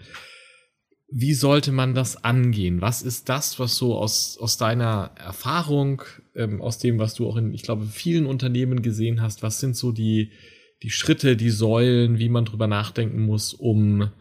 wie 1.12 1.34
sollte 1.34 1.72
man 1.72 1.96
das 1.96 2.24
angehen? 2.24 2.82
Was 2.82 3.02
ist 3.02 3.30
das, 3.30 3.60
was 3.60 3.76
so 3.76 3.98
aus, 3.98 4.38
aus 4.40 4.58
deiner 4.58 5.12
Erfahrung, 5.16 6.04
ähm, 6.36 6.62
aus 6.62 6.78
dem, 6.78 7.00
was 7.00 7.16
du 7.16 7.28
auch 7.28 7.36
in, 7.36 7.54
ich 7.54 7.64
glaube, 7.64 7.86
vielen 7.86 8.28
Unternehmen 8.28 8.84
gesehen 8.84 9.22
hast, 9.22 9.42
was 9.42 9.60
sind 9.60 9.76
so 9.76 9.92
die, 9.92 10.32
die 10.84 10.92
Schritte, 10.92 11.36
die 11.36 11.50
Säulen, 11.50 12.20
wie 12.20 12.30
man 12.30 12.46
drüber 12.46 12.68
nachdenken 12.68 13.22
muss, 13.22 13.54
um 13.54 14.12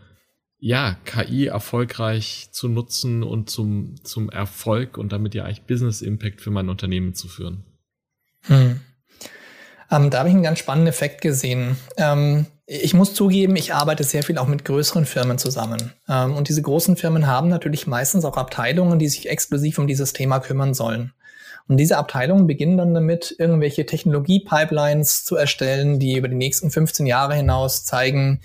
ja, 0.61 0.97
KI 1.05 1.47
erfolgreich 1.47 2.49
zu 2.51 2.69
nutzen 2.69 3.23
und 3.23 3.49
zum, 3.49 3.95
zum 4.05 4.29
Erfolg 4.29 4.99
und 4.99 5.13
damit 5.13 5.35
ja 5.35 5.45
eigentlich 5.45 5.63
Business 5.63 6.03
Impact 6.03 6.41
für 6.41 6.51
mein 6.51 6.69
Unternehmen 6.69 7.15
zu 7.15 7.29
führen. 7.29 7.65
Hm. 8.43 8.81
Ähm, 9.91 10.11
da 10.11 10.19
habe 10.19 10.29
ich 10.29 10.35
einen 10.35 10.43
ganz 10.43 10.59
spannenden 10.59 10.89
Effekt 10.89 11.21
gesehen. 11.21 11.77
Ähm, 11.97 12.47
ich 12.71 12.93
muss 12.93 13.15
zugeben, 13.15 13.57
ich 13.57 13.73
arbeite 13.73 14.05
sehr 14.05 14.23
viel 14.23 14.37
auch 14.37 14.47
mit 14.47 14.67
größeren 14.67 15.07
Firmen 15.07 15.39
zusammen. 15.39 15.95
Ähm, 16.07 16.37
und 16.37 16.49
diese 16.49 16.61
großen 16.61 16.97
Firmen 16.97 17.27
haben 17.27 17.49
natürlich 17.49 17.87
meistens 17.87 18.27
auch 18.27 18.37
Abteilungen, 18.37 18.99
die 18.99 19.09
sich 19.09 19.31
exklusiv 19.31 19.79
um 19.79 19.87
dieses 19.87 20.13
Thema 20.13 20.39
kümmern 20.39 20.75
sollen. 20.75 21.15
Und 21.67 21.79
diese 21.79 21.97
Abteilungen 21.97 22.47
beginnen 22.47 22.77
dann 22.77 22.93
damit, 22.93 23.35
irgendwelche 23.39 23.87
Technologie-Pipelines 23.87 25.25
zu 25.25 25.37
erstellen, 25.37 25.99
die 25.99 26.17
über 26.17 26.29
die 26.29 26.37
nächsten 26.37 26.71
15 26.71 27.07
Jahre 27.07 27.35
hinaus 27.35 27.85
zeigen, 27.85 28.41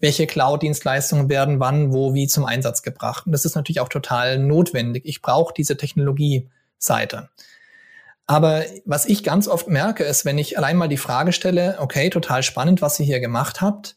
welche 0.00 0.26
Cloud-Dienstleistungen 0.26 1.28
werden 1.28 1.60
wann, 1.60 1.92
wo, 1.92 2.14
wie 2.14 2.26
zum 2.26 2.46
Einsatz 2.46 2.82
gebracht. 2.82 3.26
Und 3.26 3.32
das 3.32 3.44
ist 3.44 3.54
natürlich 3.54 3.80
auch 3.80 3.88
total 3.88 4.38
notwendig. 4.38 5.04
Ich 5.06 5.22
brauche 5.22 5.54
diese 5.54 5.76
Technologie-Seite. 5.76 7.28
Aber 8.30 8.62
was 8.84 9.06
ich 9.06 9.24
ganz 9.24 9.48
oft 9.48 9.68
merke, 9.68 10.04
ist, 10.04 10.26
wenn 10.26 10.36
ich 10.36 10.58
allein 10.58 10.76
mal 10.76 10.86
die 10.86 10.98
Frage 10.98 11.32
stelle, 11.32 11.76
okay, 11.80 12.10
total 12.10 12.42
spannend, 12.42 12.82
was 12.82 13.00
ihr 13.00 13.06
hier 13.06 13.20
gemacht 13.20 13.62
habt, 13.62 13.96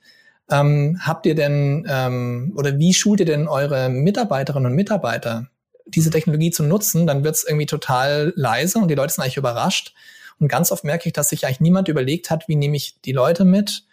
ähm, 0.49 0.97
habt 1.01 1.25
ihr 1.25 1.35
denn 1.35 1.85
ähm, 1.89 2.53
oder 2.55 2.79
wie 2.79 2.93
schult 2.93 3.19
ihr 3.19 3.25
denn 3.25 3.49
eure 3.49 3.89
Mitarbeiterinnen 3.89 4.71
und 4.71 4.75
Mitarbeiter 4.75 5.47
diese 5.85 6.11
Technologie 6.11 6.49
zu 6.49 6.63
nutzen, 6.63 7.05
dann 7.05 7.25
wird 7.25 7.35
es 7.35 7.43
irgendwie 7.43 7.65
total 7.65 8.31
leise 8.37 8.79
und 8.79 8.87
die 8.87 8.95
Leute 8.95 9.13
sind 9.13 9.21
eigentlich 9.21 9.35
überrascht. 9.35 9.93
Und 10.39 10.47
ganz 10.47 10.71
oft 10.71 10.85
merke 10.85 11.07
ich, 11.07 11.13
dass 11.13 11.27
sich 11.27 11.45
eigentlich 11.45 11.59
niemand 11.59 11.89
überlegt 11.89 12.29
hat, 12.29 12.47
wie 12.47 12.55
nehme 12.55 12.77
ich 12.77 13.01
die 13.01 13.11
Leute 13.11 13.43
mit 13.43 13.83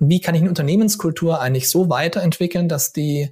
und 0.00 0.08
wie 0.08 0.20
kann 0.20 0.34
ich 0.34 0.40
eine 0.40 0.50
Unternehmenskultur 0.50 1.40
eigentlich 1.40 1.70
so 1.70 1.88
weiterentwickeln, 1.88 2.68
dass 2.68 2.92
die 2.92 3.30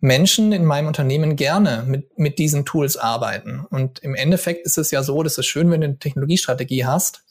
Menschen 0.00 0.52
in 0.52 0.64
meinem 0.64 0.86
Unternehmen 0.86 1.36
gerne 1.36 1.84
mit, 1.86 2.18
mit 2.18 2.38
diesen 2.38 2.64
Tools 2.64 2.96
arbeiten. 2.96 3.64
Und 3.70 3.98
im 4.00 4.14
Endeffekt 4.14 4.66
ist 4.66 4.78
es 4.78 4.90
ja 4.90 5.02
so, 5.02 5.22
dass 5.22 5.38
es 5.38 5.46
schön, 5.46 5.70
wenn 5.70 5.80
du 5.80 5.86
eine 5.86 5.98
Technologiestrategie 5.98 6.84
hast, 6.84 7.24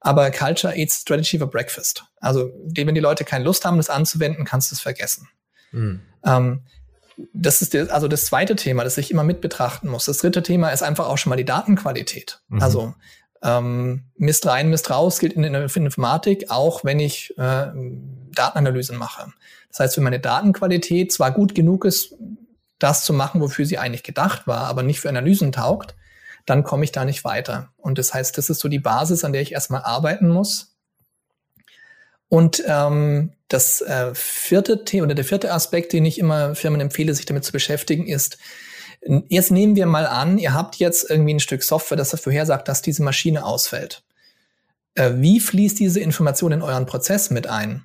aber 0.00 0.30
Culture 0.30 0.76
eats 0.76 1.00
Strategy 1.02 1.38
for 1.38 1.50
Breakfast. 1.50 2.04
Also 2.20 2.50
wenn 2.64 2.94
die 2.94 3.00
Leute 3.00 3.24
keine 3.24 3.44
Lust 3.44 3.64
haben, 3.64 3.76
das 3.76 3.90
anzuwenden, 3.90 4.44
kannst 4.44 4.70
du 4.70 4.74
es 4.74 4.80
vergessen. 4.80 5.28
Mhm. 5.72 6.00
Ähm, 6.24 6.62
das 7.34 7.60
ist 7.60 7.76
also 7.76 8.08
das 8.08 8.24
zweite 8.24 8.56
Thema, 8.56 8.82
das 8.82 8.96
ich 8.96 9.10
immer 9.10 9.24
mit 9.24 9.42
betrachten 9.42 9.88
muss. 9.88 10.06
Das 10.06 10.18
dritte 10.18 10.42
Thema 10.42 10.70
ist 10.70 10.82
einfach 10.82 11.06
auch 11.06 11.18
schon 11.18 11.30
mal 11.30 11.36
die 11.36 11.44
Datenqualität. 11.44 12.40
Mhm. 12.48 12.62
Also 12.62 12.94
ähm, 13.42 14.04
Mist 14.16 14.46
rein, 14.46 14.70
Mist 14.70 14.90
raus 14.90 15.18
gilt 15.18 15.32
in 15.32 15.42
der 15.42 15.76
Informatik, 15.76 16.50
auch 16.50 16.84
wenn 16.84 17.00
ich 17.00 17.36
äh, 17.38 17.68
Datenanalysen 18.32 18.96
mache. 18.96 19.32
Das 19.70 19.80
heißt, 19.80 19.96
wenn 19.96 20.04
meine 20.04 20.20
Datenqualität 20.20 21.12
zwar 21.12 21.32
gut 21.32 21.54
genug 21.54 21.84
ist, 21.84 22.14
das 22.78 23.04
zu 23.04 23.12
machen, 23.12 23.40
wofür 23.40 23.66
sie 23.66 23.78
eigentlich 23.78 24.02
gedacht 24.02 24.46
war, 24.46 24.64
aber 24.64 24.82
nicht 24.82 25.00
für 25.00 25.08
Analysen 25.08 25.52
taugt, 25.52 25.94
dann 26.46 26.64
komme 26.64 26.84
ich 26.84 26.92
da 26.92 27.04
nicht 27.04 27.24
weiter. 27.24 27.70
Und 27.76 27.98
das 27.98 28.12
heißt, 28.12 28.36
das 28.36 28.50
ist 28.50 28.60
so 28.60 28.68
die 28.68 28.78
Basis, 28.78 29.24
an 29.24 29.32
der 29.32 29.42
ich 29.42 29.52
erstmal 29.52 29.82
arbeiten 29.82 30.28
muss. 30.28 30.74
Und 32.28 32.62
ähm, 32.66 33.32
das 33.48 33.80
äh, 33.82 34.14
vierte 34.14 34.84
Thema 34.84 35.06
oder 35.06 35.14
der 35.14 35.24
vierte 35.24 35.52
Aspekt, 35.52 35.92
den 35.92 36.04
ich 36.04 36.18
immer 36.18 36.54
Firmen 36.54 36.80
empfehle, 36.80 37.14
sich 37.14 37.26
damit 37.26 37.44
zu 37.44 37.52
beschäftigen, 37.52 38.06
ist, 38.06 38.38
jetzt 39.28 39.50
nehmen 39.50 39.76
wir 39.76 39.86
mal 39.86 40.06
an, 40.06 40.38
ihr 40.38 40.52
habt 40.54 40.76
jetzt 40.76 41.08
irgendwie 41.10 41.34
ein 41.34 41.40
Stück 41.40 41.62
Software, 41.62 41.96
das 41.96 42.10
dafür 42.10 42.32
hersagt, 42.32 42.68
dass 42.68 42.82
diese 42.82 43.02
Maschine 43.02 43.44
ausfällt. 43.44 44.02
Äh, 44.94 45.12
wie 45.16 45.40
fließt 45.40 45.78
diese 45.78 46.00
Information 46.00 46.52
in 46.52 46.62
euren 46.62 46.86
Prozess 46.86 47.30
mit 47.30 47.46
ein? 47.46 47.84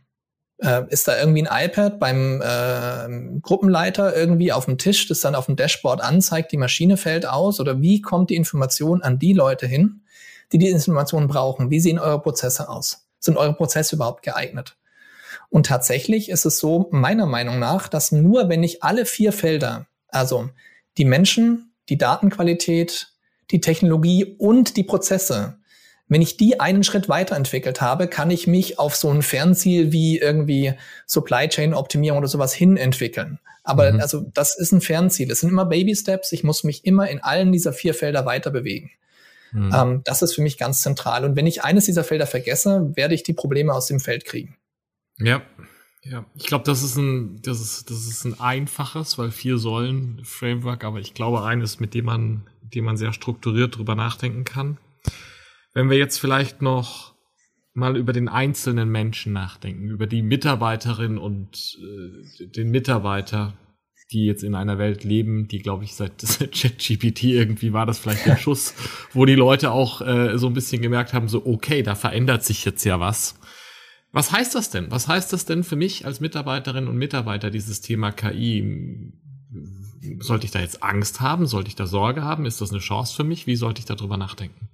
Äh, 0.57 0.83
ist 0.89 1.07
da 1.07 1.17
irgendwie 1.17 1.45
ein 1.47 1.67
iPad 1.67 1.99
beim 1.99 2.41
äh, 2.41 3.39
Gruppenleiter 3.41 4.15
irgendwie 4.15 4.51
auf 4.51 4.65
dem 4.65 4.77
Tisch, 4.77 5.07
das 5.07 5.19
dann 5.19 5.35
auf 5.35 5.47
dem 5.47 5.55
Dashboard 5.55 6.01
anzeigt, 6.01 6.51
die 6.51 6.57
Maschine 6.57 6.97
fällt 6.97 7.25
aus? 7.25 7.59
Oder 7.59 7.81
wie 7.81 8.01
kommt 8.01 8.29
die 8.29 8.35
Information 8.35 9.01
an 9.01 9.19
die 9.19 9.33
Leute 9.33 9.67
hin, 9.67 10.01
die 10.51 10.57
die 10.57 10.69
Information 10.69 11.27
brauchen? 11.27 11.69
Wie 11.69 11.79
sehen 11.79 11.99
eure 11.99 12.21
Prozesse 12.21 12.69
aus? 12.69 13.05
Sind 13.19 13.37
eure 13.37 13.53
Prozesse 13.53 13.95
überhaupt 13.95 14.23
geeignet? 14.23 14.77
Und 15.49 15.67
tatsächlich 15.67 16.29
ist 16.29 16.45
es 16.45 16.59
so, 16.59 16.87
meiner 16.91 17.25
Meinung 17.25 17.59
nach, 17.59 17.87
dass 17.87 18.11
nur 18.11 18.49
wenn 18.49 18.63
ich 18.63 18.83
alle 18.83 19.05
vier 19.05 19.31
Felder, 19.31 19.87
also 20.07 20.49
die 20.97 21.05
Menschen, 21.05 21.73
die 21.89 21.97
Datenqualität, 21.97 23.07
die 23.51 23.61
Technologie 23.61 24.35
und 24.37 24.77
die 24.77 24.83
Prozesse, 24.83 25.57
wenn 26.07 26.21
ich 26.21 26.37
die 26.37 26.59
einen 26.59 26.83
Schritt 26.83 27.09
weiterentwickelt 27.09 27.81
habe, 27.81 28.07
kann 28.07 28.29
ich 28.29 28.45
mich 28.45 28.77
auf 28.77 28.95
so 28.95 29.09
ein 29.09 29.23
Fernziel 29.23 29.91
wie 29.91 30.19
irgendwie 30.19 30.73
Supply 31.07 31.47
Chain 31.47 31.73
Optimierung 31.73 32.19
oder 32.19 32.27
sowas 32.27 32.53
hin 32.53 32.77
entwickeln. 32.77 33.39
Aber 33.63 33.91
mhm. 33.91 33.99
also 33.99 34.21
das 34.33 34.55
ist 34.55 34.71
ein 34.71 34.81
Fernziel. 34.81 35.31
Es 35.31 35.39
sind 35.39 35.49
immer 35.49 35.65
Baby 35.65 35.95
Steps. 35.95 36.31
Ich 36.31 36.43
muss 36.43 36.63
mich 36.63 36.85
immer 36.85 37.09
in 37.09 37.23
allen 37.23 37.51
dieser 37.51 37.73
vier 37.73 37.95
Felder 37.95 38.25
weiter 38.25 38.51
bewegen. 38.51 38.91
Mhm. 39.51 39.71
Ähm, 39.73 40.01
das 40.03 40.21
ist 40.21 40.35
für 40.35 40.43
mich 40.43 40.59
ganz 40.59 40.81
zentral. 40.81 41.25
Und 41.25 41.35
wenn 41.35 41.47
ich 41.47 41.63
eines 41.63 41.85
dieser 41.85 42.03
Felder 42.03 42.27
vergesse, 42.27 42.91
werde 42.95 43.15
ich 43.15 43.23
die 43.23 43.33
Probleme 43.33 43.73
aus 43.73 43.87
dem 43.87 43.99
Feld 43.99 44.25
kriegen. 44.25 44.57
Ja, 45.17 45.41
ja. 46.05 46.25
Ich 46.35 46.45
glaube, 46.45 46.63
das 46.63 46.83
ist 46.83 46.97
ein, 46.97 47.41
das 47.41 47.59
ist, 47.59 47.89
das 47.89 48.05
ist 48.05 48.25
ein 48.25 48.39
einfaches, 48.39 49.17
weil 49.17 49.31
vier 49.31 49.57
Säulen 49.57 50.21
Framework, 50.23 50.83
aber 50.83 50.99
ich 50.99 51.13
glaube 51.13 51.43
eines, 51.43 51.79
mit 51.79 51.93
dem 51.93 52.05
man, 52.05 52.47
dem 52.61 52.85
man 52.85 52.97
sehr 52.97 53.11
strukturiert 53.11 53.77
drüber 53.77 53.95
nachdenken 53.95 54.43
kann. 54.43 54.77
Wenn 55.73 55.89
wir 55.89 55.97
jetzt 55.97 56.19
vielleicht 56.19 56.61
noch 56.61 57.15
mal 57.73 57.97
über 57.97 58.13
den 58.13 58.29
einzelnen 58.29 58.89
Menschen 58.89 59.33
nachdenken, 59.33 59.89
über 59.89 60.07
die 60.07 60.21
Mitarbeiterin 60.21 61.17
und 61.17 61.77
äh, 61.81 62.45
den 62.47 62.69
Mitarbeiter, 62.69 63.57
die 64.11 64.25
jetzt 64.25 64.43
in 64.43 64.53
einer 64.53 64.77
Welt 64.77 65.03
leben, 65.03 65.47
die, 65.47 65.59
glaube 65.59 65.83
ich, 65.83 65.95
seit 65.95 66.19
ChatGPT 66.51 67.23
irgendwie 67.23 67.73
war 67.73 67.85
das 67.85 67.97
vielleicht 67.97 68.25
der 68.27 68.37
Schuss, 68.37 68.75
wo 69.11 69.25
die 69.25 69.35
Leute 69.35 69.71
auch 69.71 70.01
äh, 70.01 70.37
so 70.37 70.47
ein 70.47 70.53
bisschen 70.53 70.81
gemerkt 70.81 71.13
haben, 71.13 71.27
so, 71.27 71.45
okay, 71.45 71.81
da 71.81 71.95
verändert 71.95 72.43
sich 72.43 72.63
jetzt 72.63 72.83
ja 72.85 72.99
was. 72.99 73.39
Was 74.15 74.31
heißt 74.31 74.55
das 74.55 74.69
denn? 74.69 74.89
Was 74.91 75.09
heißt 75.09 75.33
das 75.33 75.43
denn 75.43 75.65
für 75.65 75.75
mich 75.75 76.05
als 76.05 76.21
Mitarbeiterin 76.21 76.87
und 76.87 76.95
Mitarbeiter, 76.95 77.51
dieses 77.51 77.81
Thema 77.81 78.13
KI? 78.13 79.11
Sollte 80.19 80.45
ich 80.45 80.51
da 80.51 80.59
jetzt 80.59 80.81
Angst 80.81 81.19
haben? 81.19 81.47
Sollte 81.47 81.67
ich 81.67 81.75
da 81.75 81.85
Sorge 81.85 82.23
haben? 82.23 82.45
Ist 82.45 82.61
das 82.61 82.71
eine 82.71 82.79
Chance 82.79 83.13
für 83.13 83.25
mich? 83.25 83.45
Wie 83.45 83.57
sollte 83.57 83.79
ich 83.79 83.85
darüber 83.85 84.15
nachdenken? 84.15 84.69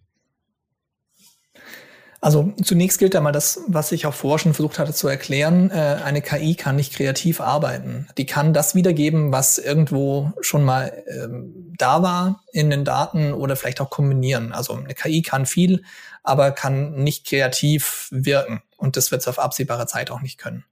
Also 2.23 2.53
zunächst 2.63 2.99
gilt 2.99 3.15
einmal 3.15 3.31
das, 3.31 3.61
was 3.65 3.91
ich 3.91 4.05
auch 4.05 4.13
vorher 4.13 4.37
schon 4.37 4.53
versucht 4.53 4.77
hatte 4.77 4.93
zu 4.93 5.07
erklären. 5.07 5.71
Äh, 5.71 5.97
eine 6.05 6.21
KI 6.21 6.53
kann 6.53 6.75
nicht 6.75 6.93
kreativ 6.93 7.41
arbeiten. 7.41 8.07
Die 8.19 8.27
kann 8.27 8.53
das 8.53 8.75
wiedergeben, 8.75 9.31
was 9.31 9.57
irgendwo 9.57 10.33
schon 10.41 10.63
mal 10.63 11.03
ähm, 11.07 11.73
da 11.79 12.03
war 12.03 12.43
in 12.53 12.69
den 12.69 12.85
Daten 12.85 13.33
oder 13.33 13.55
vielleicht 13.55 13.81
auch 13.81 13.89
kombinieren. 13.89 14.53
Also 14.53 14.75
eine 14.75 14.93
KI 14.93 15.23
kann 15.23 15.47
viel, 15.47 15.81
aber 16.21 16.51
kann 16.51 16.93
nicht 17.03 17.25
kreativ 17.25 18.07
wirken. 18.11 18.61
Und 18.81 18.97
das 18.97 19.11
wird 19.11 19.21
es 19.21 19.27
auf 19.27 19.39
absehbare 19.39 19.85
Zeit 19.85 20.11
auch 20.11 20.21
nicht 20.21 20.37
können. 20.37 20.65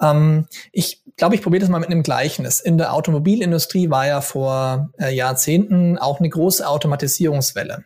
Ähm, 0.00 0.46
ich 0.70 1.02
glaube, 1.16 1.34
ich 1.34 1.42
probiere 1.42 1.60
das 1.60 1.70
mal 1.70 1.80
mit 1.80 1.90
einem 1.90 2.02
Gleichnis. 2.02 2.60
In 2.60 2.78
der 2.78 2.92
Automobilindustrie 2.92 3.90
war 3.90 4.06
ja 4.06 4.20
vor 4.20 4.90
äh, 4.98 5.14
Jahrzehnten 5.14 5.98
auch 5.98 6.18
eine 6.18 6.28
große 6.28 6.66
Automatisierungswelle. 6.66 7.84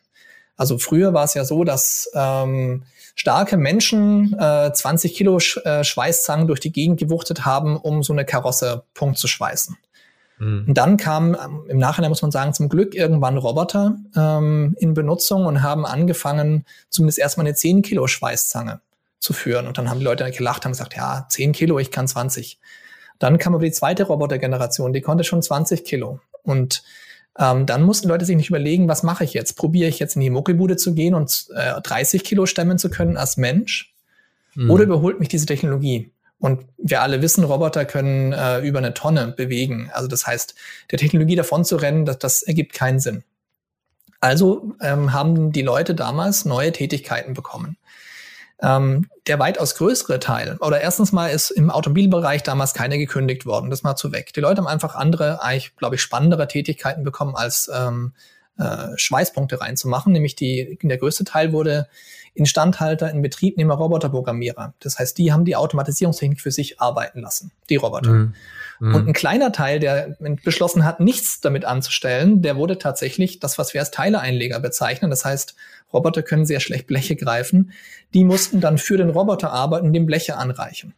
Also 0.57 0.79
früher 0.79 1.13
war 1.13 1.25
es 1.25 1.35
ja 1.35 1.45
so, 1.45 1.65
dass 1.65 2.11
ähm, 2.15 2.85
starke 3.15 3.57
Menschen 3.57 4.37
äh, 4.39 4.73
20 4.73 5.15
Kilo 5.15 5.39
Sch 5.39 5.59
äh, 5.65 5.85
Schweißzangen 5.85 6.47
durch 6.47 6.61
die 6.61 6.73
Gegend 6.73 6.99
gewuchtet 6.99 7.45
haben, 7.45 7.77
um 7.77 8.03
so 8.03 8.13
eine 8.13 8.25
Karosse 8.25 8.85
Punkt 8.95 9.19
zu 9.19 9.29
schweißen. 9.29 9.77
Mhm. 10.39 10.65
Und 10.69 10.79
dann 10.79 10.97
kamen 10.97 11.35
ähm, 11.35 11.65
im 11.69 11.79
Nachhinein, 11.79 12.11
muss 12.11 12.23
man 12.23 12.31
sagen, 12.31 12.55
zum 12.55 12.71
Glück 12.71 12.95
irgendwann 12.95 13.37
Roboter 13.37 13.97
ähm, 14.17 14.75
in 14.79 14.95
Benutzung 14.95 15.45
und 15.45 15.63
haben 15.63 15.85
angefangen, 15.85 16.65
zumindest 16.89 17.19
erstmal 17.19 17.47
eine 17.47 17.55
10 17.55 17.83
Kilo 17.83 18.07
Schweißzange 18.07 18.81
zu 19.27 19.33
führen. 19.33 19.67
Und 19.67 19.77
dann 19.77 19.91
haben 19.91 19.99
die 19.99 20.05
Leute 20.05 20.31
gelacht, 20.31 20.65
haben 20.65 20.73
gesagt, 20.73 20.97
ja, 20.97 21.27
10 21.29 21.53
Kilo, 21.53 21.79
ich 21.79 21.91
kann 21.91 22.07
20. 22.07 22.59
Dann 23.19 23.39
kam 23.39 23.55
aber 23.55 23.65
die 23.65 23.73
zweite 23.73 24.05
Robotergeneration, 24.05 24.93
die 24.93 25.01
konnte 25.01 25.25
schon 25.25 25.43
20 25.43 25.85
Kilo. 25.85 26.21
Und 26.43 26.85
ähm, 27.39 27.67
dann 27.67 27.83
mussten 27.83 28.09
Leute 28.09 28.25
sich 28.25 28.37
nicht 28.37 28.49
überlegen, 28.49 28.89
was 28.89 29.03
mache 29.03 29.25
ich 29.25 29.35
jetzt? 29.35 29.55
Probiere 29.57 29.89
ich 29.89 29.99
jetzt 29.99 30.15
in 30.15 30.23
die 30.23 30.31
Muckelbude 30.31 30.77
zu 30.77 30.95
gehen 30.95 31.15
und 31.15 31.49
äh, 31.55 31.81
30 31.81 32.25
Kilo 32.25 32.47
stemmen 32.47 32.79
zu 32.79 32.89
können 32.89 33.17
als 33.17 33.37
Mensch? 33.37 33.93
Mhm. 34.55 34.71
Oder 34.71 34.85
überholt 34.85 35.19
mich 35.19 35.29
diese 35.29 35.47
Technologie? 35.47 36.13
Und 36.39 36.65
wir 36.79 37.03
alle 37.03 37.21
wissen, 37.21 37.45
Roboter 37.45 37.85
können 37.85 38.33
äh, 38.33 38.61
über 38.61 38.79
eine 38.79 38.95
Tonne 38.95 39.35
bewegen. 39.37 39.91
Also 39.93 40.07
das 40.07 40.27
heißt, 40.27 40.55
der 40.91 40.99
Technologie 40.99 41.35
davon 41.35 41.65
zu 41.65 41.77
rennen, 41.77 42.05
das, 42.05 42.19
das 42.19 42.43
ergibt 42.43 42.75
keinen 42.75 43.01
Sinn. 43.01 43.25
Also 44.21 44.75
ähm, 44.81 45.13
haben 45.13 45.51
die 45.51 45.63
Leute 45.63 45.95
damals 45.95 46.45
neue 46.45 46.73
Tätigkeiten 46.73 47.35
bekommen. 47.35 47.77
Ähm, 48.63 49.11
der 49.27 49.39
weitaus 49.39 49.75
größere 49.75 50.19
Teil, 50.19 50.57
oder 50.61 50.81
erstens 50.81 51.13
mal 51.13 51.29
ist 51.29 51.51
im 51.51 51.71
Automobilbereich 51.71 52.43
damals 52.43 52.73
keine 52.73 52.97
gekündigt 52.97 53.45
worden, 53.45 53.69
das 53.69 53.83
mal 53.83 53.97
zu 53.97 54.13
weg. 54.13 54.33
Die 54.35 54.41
Leute 54.41 54.63
haben 54.63 54.69
einfach 54.69 54.95
andere, 54.95 55.43
eigentlich, 55.43 55.77
glaube 55.77 55.97
ich, 55.97 56.01
spannendere 56.01 56.49
Tätigkeiten 56.49 57.05
bekommen, 57.05 57.35
als 57.37 57.71
ähm, 57.75 58.13
äh, 58.59 58.89
Schweißpunkte 58.97 59.61
reinzumachen. 59.61 60.13
Nämlich 60.13 60.37
die, 60.37 60.79
der 60.83 60.97
größte 60.97 61.25
Teil 61.25 61.53
wurde 61.53 61.89
Instandhalter, 62.35 63.11
in 63.11 63.23
Betriebnehmer, 63.23 63.75
Roboterprogrammierer. 63.75 64.75
Das 64.81 64.99
heißt, 64.99 65.19
die 65.19 65.33
haben 65.33 65.45
die 65.45 65.57
Automatisierungstechnik 65.57 66.41
für 66.41 66.51
sich 66.51 66.81
arbeiten 66.81 67.21
lassen, 67.21 67.51
die 67.69 67.77
Roboter. 67.77 68.11
Mhm. 68.11 68.35
Mhm. 68.81 68.95
Und 68.95 69.09
ein 69.09 69.13
kleiner 69.13 69.53
Teil, 69.53 69.81
der 69.81 70.17
beschlossen 70.45 70.85
hat, 70.85 71.01
nichts 71.01 71.41
damit 71.41 71.65
anzustellen, 71.65 72.43
der 72.43 72.57
wurde 72.57 72.79
tatsächlich 72.79 73.41
das, 73.41 73.59
was 73.59 73.75
wir 73.75 73.81
als 73.81 73.91
Teileeinleger 73.91 74.61
bezeichnen. 74.61 75.11
Das 75.11 75.25
heißt, 75.25 75.55
Roboter 75.93 76.23
können 76.23 76.47
sehr 76.47 76.61
schlecht 76.61 76.87
Bleche 76.87 77.17
greifen. 77.17 77.73
Die 78.15 78.25
mussten 78.25 78.61
dann 78.61 78.79
für 78.79 78.97
den 78.97 79.11
Roboter 79.11 79.53
arbeiten 79.53 79.93
dem 79.93 80.07
Bleche 80.07 80.37
anreichen. 80.37 80.95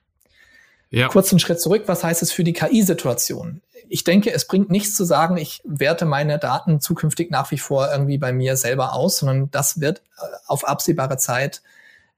Ja. 0.90 1.08
Kurzen 1.08 1.38
Schritt 1.38 1.60
zurück, 1.60 1.84
was 1.86 2.02
heißt 2.02 2.22
es 2.22 2.32
für 2.32 2.44
die 2.44 2.54
KI-Situation? 2.54 3.60
Ich 3.90 4.04
denke, 4.04 4.32
es 4.32 4.46
bringt 4.46 4.70
nichts 4.70 4.96
zu 4.96 5.04
sagen, 5.04 5.36
ich 5.36 5.60
werte 5.64 6.04
meine 6.04 6.38
Daten 6.38 6.80
zukünftig 6.80 7.30
nach 7.30 7.50
wie 7.50 7.58
vor 7.58 7.90
irgendwie 7.90 8.18
bei 8.18 8.32
mir 8.32 8.56
selber 8.56 8.94
aus, 8.94 9.18
sondern 9.18 9.50
das 9.50 9.80
wird 9.80 10.02
äh, 10.18 10.22
auf 10.46 10.66
absehbare 10.66 11.18
Zeit 11.18 11.62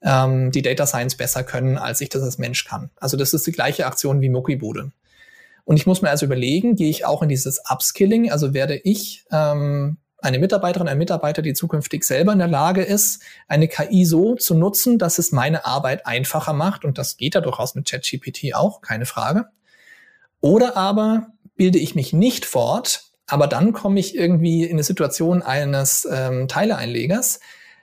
ähm, 0.02 0.50
die 0.52 0.62
Data 0.62 0.86
Science 0.86 1.16
besser 1.16 1.42
können, 1.42 1.78
als 1.78 2.00
ich 2.00 2.08
das 2.08 2.22
als 2.22 2.38
Mensch 2.38 2.64
kann. 2.64 2.90
Also 2.96 3.16
das 3.16 3.34
ist 3.34 3.46
die 3.46 3.52
gleiche 3.52 3.86
Aktion 3.86 4.20
wie 4.20 4.28
Muckibude. 4.28 4.92
Und 5.70 5.76
ich 5.76 5.86
muss 5.86 6.02
mir 6.02 6.10
also 6.10 6.26
überlegen, 6.26 6.74
gehe 6.74 6.90
ich 6.90 7.04
auch 7.04 7.22
in 7.22 7.28
dieses 7.28 7.62
Upskilling, 7.70 8.32
also 8.32 8.54
werde 8.54 8.74
ich 8.74 9.24
ähm, 9.30 9.98
eine 10.18 10.40
Mitarbeiterin, 10.40 10.88
ein 10.88 10.98
Mitarbeiter, 10.98 11.42
die 11.42 11.52
zukünftig 11.52 12.02
selber 12.02 12.32
in 12.32 12.40
der 12.40 12.48
Lage 12.48 12.82
ist, 12.82 13.22
eine 13.46 13.68
KI 13.68 14.04
so 14.04 14.34
zu 14.34 14.56
nutzen, 14.56 14.98
dass 14.98 15.20
es 15.20 15.30
meine 15.30 15.64
Arbeit 15.64 16.06
einfacher 16.06 16.54
macht. 16.54 16.84
Und 16.84 16.98
das 16.98 17.18
geht 17.18 17.36
ja 17.36 17.40
durchaus 17.40 17.76
mit 17.76 17.88
ChatGPT 17.88 18.52
auch, 18.52 18.80
keine 18.80 19.06
Frage. 19.06 19.46
Oder 20.40 20.76
aber 20.76 21.28
bilde 21.54 21.78
ich 21.78 21.94
mich 21.94 22.12
nicht 22.12 22.46
fort, 22.46 23.04
aber 23.28 23.46
dann 23.46 23.72
komme 23.72 24.00
ich 24.00 24.16
irgendwie 24.16 24.64
in 24.64 24.72
eine 24.72 24.82
Situation 24.82 25.40
eines 25.40 26.04
ähm, 26.10 26.48
Teileeinlegers, 26.48 27.38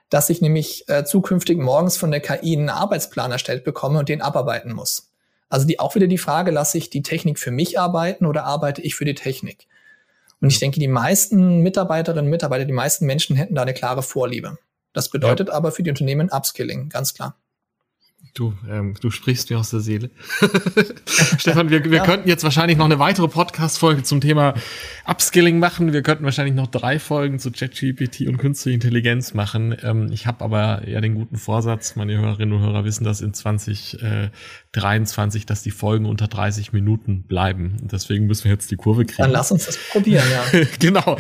dass 0.10 0.30
ich 0.30 0.41
nämlich 0.41 0.89
äh, 0.89 1.06
zukünftig 1.06 1.58
morgens 1.58 1.95
von 1.95 2.12
der 2.12 2.19
KI 2.19 2.58
einen 2.58 2.67
Arbeitsplan 2.67 3.32
erstellt 3.32 3.63
bekomme 3.63 4.00
und 4.00 4.10
den 4.10 4.21
abarbeiten 4.21 4.73
muss. 4.73 5.13
Also 5.50 5.66
die, 5.66 5.80
auch 5.80 5.96
wieder 5.96 6.08
die 6.08 6.18
Frage, 6.18 6.52
lasse 6.52 6.78
ich 6.78 6.90
die 6.90 7.02
Technik 7.02 7.40
für 7.40 7.52
mich 7.52 7.80
arbeiten 7.80 8.26
oder 8.26 8.46
arbeite 8.46 8.82
ich 8.82 8.96
für 8.96 9.06
die 9.06 9.16
Technik? 9.16 9.68
Und 10.42 10.50
ich 10.52 10.60
denke, 10.60 10.80
die 10.80 10.88
meisten 10.88 11.62
Mitarbeiterinnen 11.62 12.26
und 12.26 12.32
Mitarbeiter, 12.32 12.66
die 12.66 12.74
meisten 12.74 13.06
Menschen 13.06 13.36
hätten 13.36 13.56
da 13.56 13.64
eine 13.64 13.74
klare 13.74 14.04
Vorliebe. 14.04 14.58
Das 14.94 15.10
bedeutet 15.10 15.50
ja. 15.50 15.54
aber 15.54 15.72
für 15.72 15.84
die 15.84 15.90
Unternehmen 15.90 16.30
Upskilling, 16.30 16.90
ganz 16.90 17.14
klar. 17.14 17.36
Du, 18.34 18.54
ähm, 18.70 18.96
du 19.00 19.10
sprichst 19.10 19.50
mir 19.50 19.60
aus 19.60 19.70
der 19.70 19.80
Seele. 19.80 20.10
Stefan, 21.38 21.70
wir, 21.70 21.82
wir 21.84 21.98
ja. 21.98 22.04
könnten 22.04 22.30
jetzt 22.30 22.44
wahrscheinlich 22.44 22.78
noch 22.78 22.86
eine 22.86 23.00
weitere 23.00 23.28
Podcast-Folge 23.28 24.04
zum 24.04 24.22
Thema 24.22 24.54
Upskilling 25.06 25.58
machen. 25.60 25.92
Wir 25.94 26.04
könnten 26.04 26.24
wahrscheinlich 26.24 26.56
noch 26.56 26.68
drei 26.68 27.00
Folgen 27.00 27.40
zu 27.40 27.52
ChatGPT 27.52 28.22
und 28.28 28.38
künstliche 28.38 28.76
Intelligenz 28.76 29.34
machen. 29.34 29.76
Ähm, 29.82 30.10
ich 30.12 30.28
habe 30.28 30.44
aber 30.44 30.88
ja 30.88 31.02
den 31.02 31.16
guten 31.16 31.38
Vorsatz, 31.38 31.96
meine 31.96 32.16
Hörerinnen 32.18 32.56
und 32.56 32.63
Hörer 32.63 32.86
wissen 32.86 33.04
das 33.04 33.22
in 33.22 33.34
2023, 33.34 35.46
dass 35.46 35.63
die 35.63 35.72
Folgen 35.72 36.06
unter 36.06 36.28
30 36.28 36.74
Minuten 36.74 37.24
bleiben. 37.24 37.78
Und 37.82 37.92
deswegen 37.92 38.28
müssen 38.28 38.44
wir 38.46 38.52
jetzt 38.52 38.70
die 38.72 38.76
Kurve 38.76 39.06
kriegen. 39.06 39.24
Dann 39.24 39.32
lass 39.32 39.52
uns 39.52 39.66
das 39.66 39.78
probieren, 39.92 40.26
ja. 40.32 40.44
genau. 40.80 41.18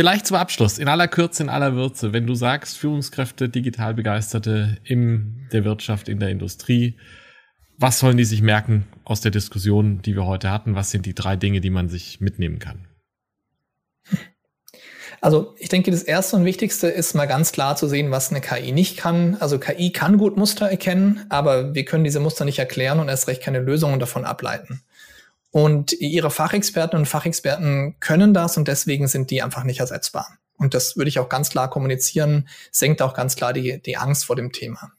Vielleicht 0.00 0.26
zum 0.26 0.38
Abschluss, 0.38 0.78
in 0.78 0.88
aller 0.88 1.08
Kürze, 1.08 1.42
in 1.42 1.50
aller 1.50 1.74
Würze, 1.74 2.14
wenn 2.14 2.26
du 2.26 2.34
sagst, 2.34 2.78
Führungskräfte, 2.78 3.50
digital 3.50 3.92
Begeisterte 3.92 4.78
in 4.82 5.46
der 5.52 5.66
Wirtschaft, 5.66 6.08
in 6.08 6.18
der 6.18 6.30
Industrie, 6.30 6.96
was 7.76 7.98
sollen 7.98 8.16
die 8.16 8.24
sich 8.24 8.40
merken 8.40 8.86
aus 9.04 9.20
der 9.20 9.30
Diskussion, 9.30 10.00
die 10.00 10.16
wir 10.16 10.24
heute 10.24 10.50
hatten? 10.50 10.74
Was 10.74 10.90
sind 10.90 11.04
die 11.04 11.14
drei 11.14 11.36
Dinge, 11.36 11.60
die 11.60 11.68
man 11.68 11.90
sich 11.90 12.18
mitnehmen 12.18 12.58
kann? 12.58 12.88
Also 15.20 15.54
ich 15.58 15.68
denke, 15.68 15.90
das 15.90 16.02
Erste 16.02 16.36
und 16.36 16.46
Wichtigste 16.46 16.86
ist 16.86 17.12
mal 17.12 17.26
ganz 17.26 17.52
klar 17.52 17.76
zu 17.76 17.86
sehen, 17.86 18.10
was 18.10 18.30
eine 18.30 18.40
KI 18.40 18.72
nicht 18.72 18.96
kann. 18.96 19.36
Also 19.38 19.58
KI 19.58 19.92
kann 19.92 20.16
gut 20.16 20.38
Muster 20.38 20.70
erkennen, 20.70 21.26
aber 21.28 21.74
wir 21.74 21.84
können 21.84 22.04
diese 22.04 22.20
Muster 22.20 22.46
nicht 22.46 22.58
erklären 22.58 23.00
und 23.00 23.10
erst 23.10 23.28
recht 23.28 23.42
keine 23.42 23.60
Lösungen 23.60 24.00
davon 24.00 24.24
ableiten. 24.24 24.82
Und 25.50 25.92
ihre 25.92 26.30
Fachexperten 26.30 26.98
und 26.98 27.06
Fachexperten 27.06 27.96
können 27.98 28.34
das 28.34 28.56
und 28.56 28.68
deswegen 28.68 29.08
sind 29.08 29.30
die 29.30 29.42
einfach 29.42 29.64
nicht 29.64 29.80
ersetzbar. 29.80 30.28
Und 30.56 30.74
das 30.74 30.96
würde 30.96 31.08
ich 31.08 31.18
auch 31.18 31.28
ganz 31.28 31.50
klar 31.50 31.70
kommunizieren, 31.70 32.48
senkt 32.70 33.02
auch 33.02 33.14
ganz 33.14 33.34
klar 33.34 33.52
die, 33.52 33.80
die 33.82 33.96
Angst 33.96 34.24
vor 34.24 34.36
dem 34.36 34.52
Thema. 34.52 34.92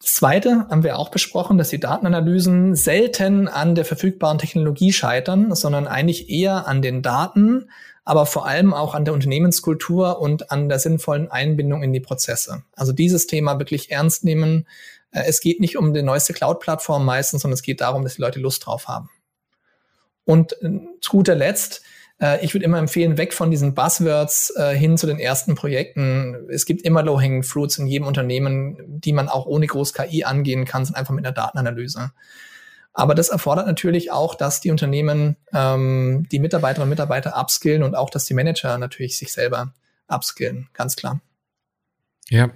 Das 0.00 0.14
Zweite 0.14 0.66
haben 0.68 0.82
wir 0.82 0.98
auch 0.98 1.10
besprochen, 1.10 1.58
dass 1.58 1.70
die 1.70 1.80
Datenanalysen 1.80 2.74
selten 2.74 3.48
an 3.48 3.74
der 3.74 3.84
verfügbaren 3.84 4.38
Technologie 4.38 4.92
scheitern, 4.92 5.54
sondern 5.54 5.86
eigentlich 5.86 6.28
eher 6.28 6.66
an 6.66 6.82
den 6.82 7.02
Daten, 7.02 7.70
aber 8.04 8.26
vor 8.26 8.46
allem 8.46 8.72
auch 8.74 8.94
an 8.94 9.04
der 9.04 9.14
Unternehmenskultur 9.14 10.20
und 10.20 10.50
an 10.50 10.68
der 10.68 10.78
sinnvollen 10.78 11.30
Einbindung 11.30 11.82
in 11.82 11.92
die 11.92 12.00
Prozesse. 12.00 12.62
Also 12.76 12.92
dieses 12.92 13.26
Thema 13.26 13.58
wirklich 13.58 13.90
ernst 13.90 14.22
nehmen. 14.22 14.66
Äh, 15.10 15.24
es 15.26 15.40
geht 15.40 15.60
nicht 15.60 15.76
um 15.76 15.92
die 15.92 16.02
neueste 16.02 16.32
Cloud-Plattform 16.32 17.04
meistens, 17.04 17.42
sondern 17.42 17.54
es 17.54 17.62
geht 17.62 17.80
darum, 17.80 18.04
dass 18.04 18.14
die 18.14 18.22
Leute 18.22 18.38
Lust 18.38 18.64
drauf 18.64 18.88
haben. 18.88 19.10
Und 20.26 20.60
äh, 20.62 20.80
zu 21.00 21.12
guter 21.12 21.34
Letzt, 21.34 21.82
äh, 22.20 22.44
ich 22.44 22.52
würde 22.52 22.64
immer 22.64 22.78
empfehlen, 22.78 23.16
weg 23.16 23.32
von 23.32 23.50
diesen 23.50 23.74
Buzzwords 23.74 24.52
äh, 24.56 24.74
hin 24.74 24.98
zu 24.98 25.06
den 25.06 25.18
ersten 25.18 25.54
Projekten. 25.54 26.46
Es 26.50 26.66
gibt 26.66 26.82
immer 26.82 27.02
Low-Hanging 27.02 27.42
Fruits 27.42 27.78
in 27.78 27.86
jedem 27.86 28.06
Unternehmen, 28.06 28.76
die 28.86 29.12
man 29.12 29.28
auch 29.28 29.46
ohne 29.46 29.66
groß 29.66 29.94
KI 29.94 30.24
angehen 30.24 30.66
kann, 30.66 30.84
sind 30.84 30.96
einfach 30.96 31.14
mit 31.14 31.24
einer 31.24 31.34
Datenanalyse. 31.34 32.10
Aber 32.92 33.14
das 33.14 33.28
erfordert 33.28 33.66
natürlich 33.66 34.10
auch, 34.10 34.34
dass 34.34 34.60
die 34.60 34.70
Unternehmen 34.70 35.36
ähm, 35.52 36.26
die 36.32 36.38
Mitarbeiterinnen 36.38 36.86
und 36.86 36.90
Mitarbeiter 36.90 37.38
upskillen 37.38 37.82
und 37.82 37.94
auch, 37.94 38.10
dass 38.10 38.24
die 38.24 38.34
Manager 38.34 38.78
natürlich 38.78 39.18
sich 39.18 39.32
selber 39.32 39.74
upskillen, 40.08 40.68
ganz 40.72 40.96
klar. 40.96 41.20
Ja, 42.28 42.50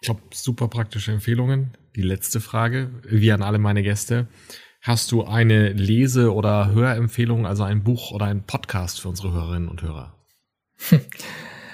glaube, 0.02 0.20
super 0.32 0.68
praktische 0.68 1.12
Empfehlungen. 1.12 1.76
Die 1.96 2.02
letzte 2.02 2.40
Frage, 2.40 2.90
wie 3.04 3.32
an 3.32 3.42
alle 3.42 3.58
meine 3.58 3.82
Gäste. 3.82 4.28
Hast 4.86 5.12
du 5.12 5.24
eine 5.24 5.70
Lese- 5.70 6.34
oder 6.34 6.70
Hörempfehlung, 6.74 7.46
also 7.46 7.62
ein 7.62 7.82
Buch 7.82 8.10
oder 8.10 8.26
ein 8.26 8.42
Podcast 8.42 9.00
für 9.00 9.08
unsere 9.08 9.32
Hörerinnen 9.32 9.68
und 9.68 9.80
Hörer? 9.80 10.12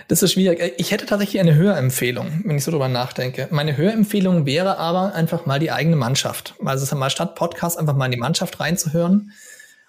Das 0.07 0.25
ist 0.25 0.33
schwierig. 0.33 0.75
Ich 0.79 0.91
hätte 0.91 1.07
tatsächlich 1.07 1.39
eine 1.41 1.55
Hörempfehlung, 1.55 2.43
wenn 2.45 2.57
ich 2.57 2.65
so 2.65 2.73
drüber 2.73 2.89
nachdenke. 2.89 3.47
Meine 3.53 3.77
Hörempfehlung 3.77 4.45
wäre 4.45 4.77
aber 4.77 5.15
einfach 5.15 5.47
mal 5.47 5.61
die 5.61 5.71
eigene 5.71 5.95
Mannschaft. 5.95 6.57
Also 6.65 6.97
mal 6.97 7.11
statt 7.11 7.37
Podcast 7.37 7.79
einfach 7.79 7.95
mal 7.95 8.07
in 8.07 8.11
die 8.11 8.19
Mannschaft 8.19 8.59
reinzuhören 8.59 9.31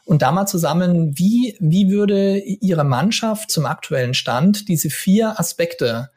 und 0.06 0.22
da 0.22 0.32
mal 0.32 0.46
zu 0.46 0.60
sammeln, 0.60 1.18
wie, 1.18 1.58
wie 1.60 1.90
würde 1.90 2.38
Ihre 2.38 2.84
Mannschaft 2.84 3.50
zum 3.50 3.66
aktuellen 3.66 4.14
Stand 4.14 4.68
diese 4.68 4.92
vier 4.92 5.40
Aspekte 5.40 6.12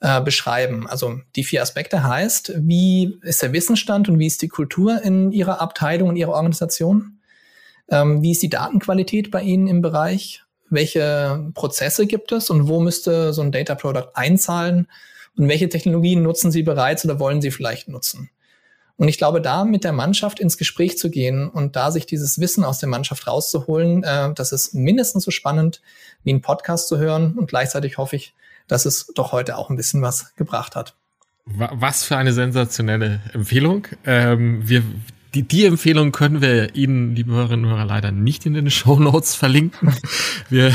äh, 0.00 0.20
beschreiben. 0.20 0.86
Also 0.86 1.20
die 1.36 1.44
vier 1.44 1.62
Aspekte 1.62 2.02
heißt, 2.02 2.54
wie 2.56 3.18
ist 3.22 3.42
der 3.42 3.52
Wissensstand 3.52 4.08
und 4.08 4.18
wie 4.18 4.26
ist 4.26 4.42
die 4.42 4.48
Kultur 4.48 5.02
in 5.02 5.30
Ihrer 5.32 5.60
Abteilung, 5.60 6.10
in 6.10 6.16
Ihrer 6.16 6.32
Organisation? 6.32 7.18
Ähm, 7.90 8.22
wie 8.22 8.32
ist 8.32 8.42
die 8.42 8.48
Datenqualität 8.48 9.30
bei 9.30 9.42
Ihnen 9.42 9.66
im 9.66 9.82
Bereich? 9.82 10.42
Welche 10.70 11.50
Prozesse 11.54 12.06
gibt 12.06 12.32
es 12.32 12.48
und 12.48 12.68
wo 12.68 12.80
müsste 12.80 13.32
so 13.32 13.42
ein 13.42 13.52
Data 13.52 13.74
Product 13.74 14.10
einzahlen? 14.14 14.86
Und 15.36 15.48
welche 15.48 15.68
Technologien 15.68 16.22
nutzen 16.22 16.50
Sie 16.50 16.62
bereits 16.62 17.04
oder 17.04 17.20
wollen 17.20 17.40
Sie 17.40 17.50
vielleicht 17.50 17.88
nutzen? 17.88 18.30
Und 18.96 19.08
ich 19.08 19.16
glaube, 19.16 19.40
da 19.40 19.64
mit 19.64 19.84
der 19.84 19.92
Mannschaft 19.92 20.40
ins 20.40 20.58
Gespräch 20.58 20.98
zu 20.98 21.08
gehen 21.10 21.48
und 21.48 21.74
da 21.74 21.90
sich 21.90 22.04
dieses 22.04 22.38
Wissen 22.38 22.64
aus 22.64 22.78
der 22.78 22.88
Mannschaft 22.88 23.26
rauszuholen, 23.26 24.02
äh, 24.04 24.32
das 24.34 24.52
ist 24.52 24.74
mindestens 24.74 25.24
so 25.24 25.30
spannend 25.30 25.80
wie 26.22 26.32
ein 26.32 26.42
Podcast 26.42 26.88
zu 26.88 26.98
hören. 26.98 27.38
Und 27.38 27.48
gleichzeitig 27.48 27.96
hoffe 27.98 28.16
ich, 28.16 28.34
dass 28.70 28.86
es 28.86 29.06
doch 29.14 29.32
heute 29.32 29.56
auch 29.56 29.68
ein 29.68 29.76
bisschen 29.76 30.00
was 30.02 30.34
gebracht 30.36 30.76
hat. 30.76 30.94
Was 31.44 32.04
für 32.04 32.16
eine 32.16 32.32
sensationelle 32.32 33.20
Empfehlung. 33.32 33.88
Ähm, 34.04 34.68
wir, 34.68 34.84
die, 35.34 35.42
die 35.42 35.64
Empfehlung 35.64 36.12
können 36.12 36.40
wir 36.40 36.76
Ihnen, 36.76 37.16
liebe 37.16 37.32
Hörerinnen 37.32 37.64
und 37.64 37.72
Hörer, 37.72 37.84
leider 37.84 38.12
nicht 38.12 38.46
in 38.46 38.54
den 38.54 38.70
Show 38.70 39.00
Notes 39.00 39.34
verlinken. 39.34 39.92
Wir, 40.48 40.72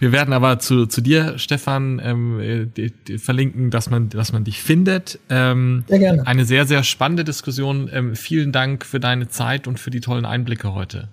wir 0.00 0.12
werden 0.12 0.34
aber 0.34 0.58
zu, 0.58 0.86
zu 0.86 1.00
dir, 1.00 1.38
Stefan, 1.38 2.00
ähm, 2.04 2.70
die, 2.76 2.90
die 2.90 3.18
verlinken, 3.18 3.70
dass 3.70 3.88
man, 3.88 4.10
dass 4.10 4.32
man 4.32 4.44
dich 4.44 4.62
findet. 4.62 5.18
Ähm, 5.30 5.84
sehr 5.88 5.98
gerne. 5.98 6.26
Eine 6.26 6.44
sehr, 6.44 6.66
sehr 6.66 6.82
spannende 6.82 7.24
Diskussion. 7.24 7.88
Ähm, 7.90 8.14
vielen 8.14 8.52
Dank 8.52 8.84
für 8.84 9.00
deine 9.00 9.28
Zeit 9.28 9.66
und 9.66 9.80
für 9.80 9.90
die 9.90 10.00
tollen 10.00 10.26
Einblicke 10.26 10.74
heute. 10.74 11.08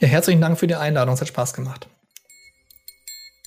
Ja, 0.00 0.08
herzlichen 0.08 0.40
Dank 0.40 0.58
für 0.58 0.66
die 0.66 0.76
Einladung. 0.76 1.14
Es 1.14 1.20
hat 1.20 1.28
Spaß 1.28 1.52
gemacht. 1.52 1.88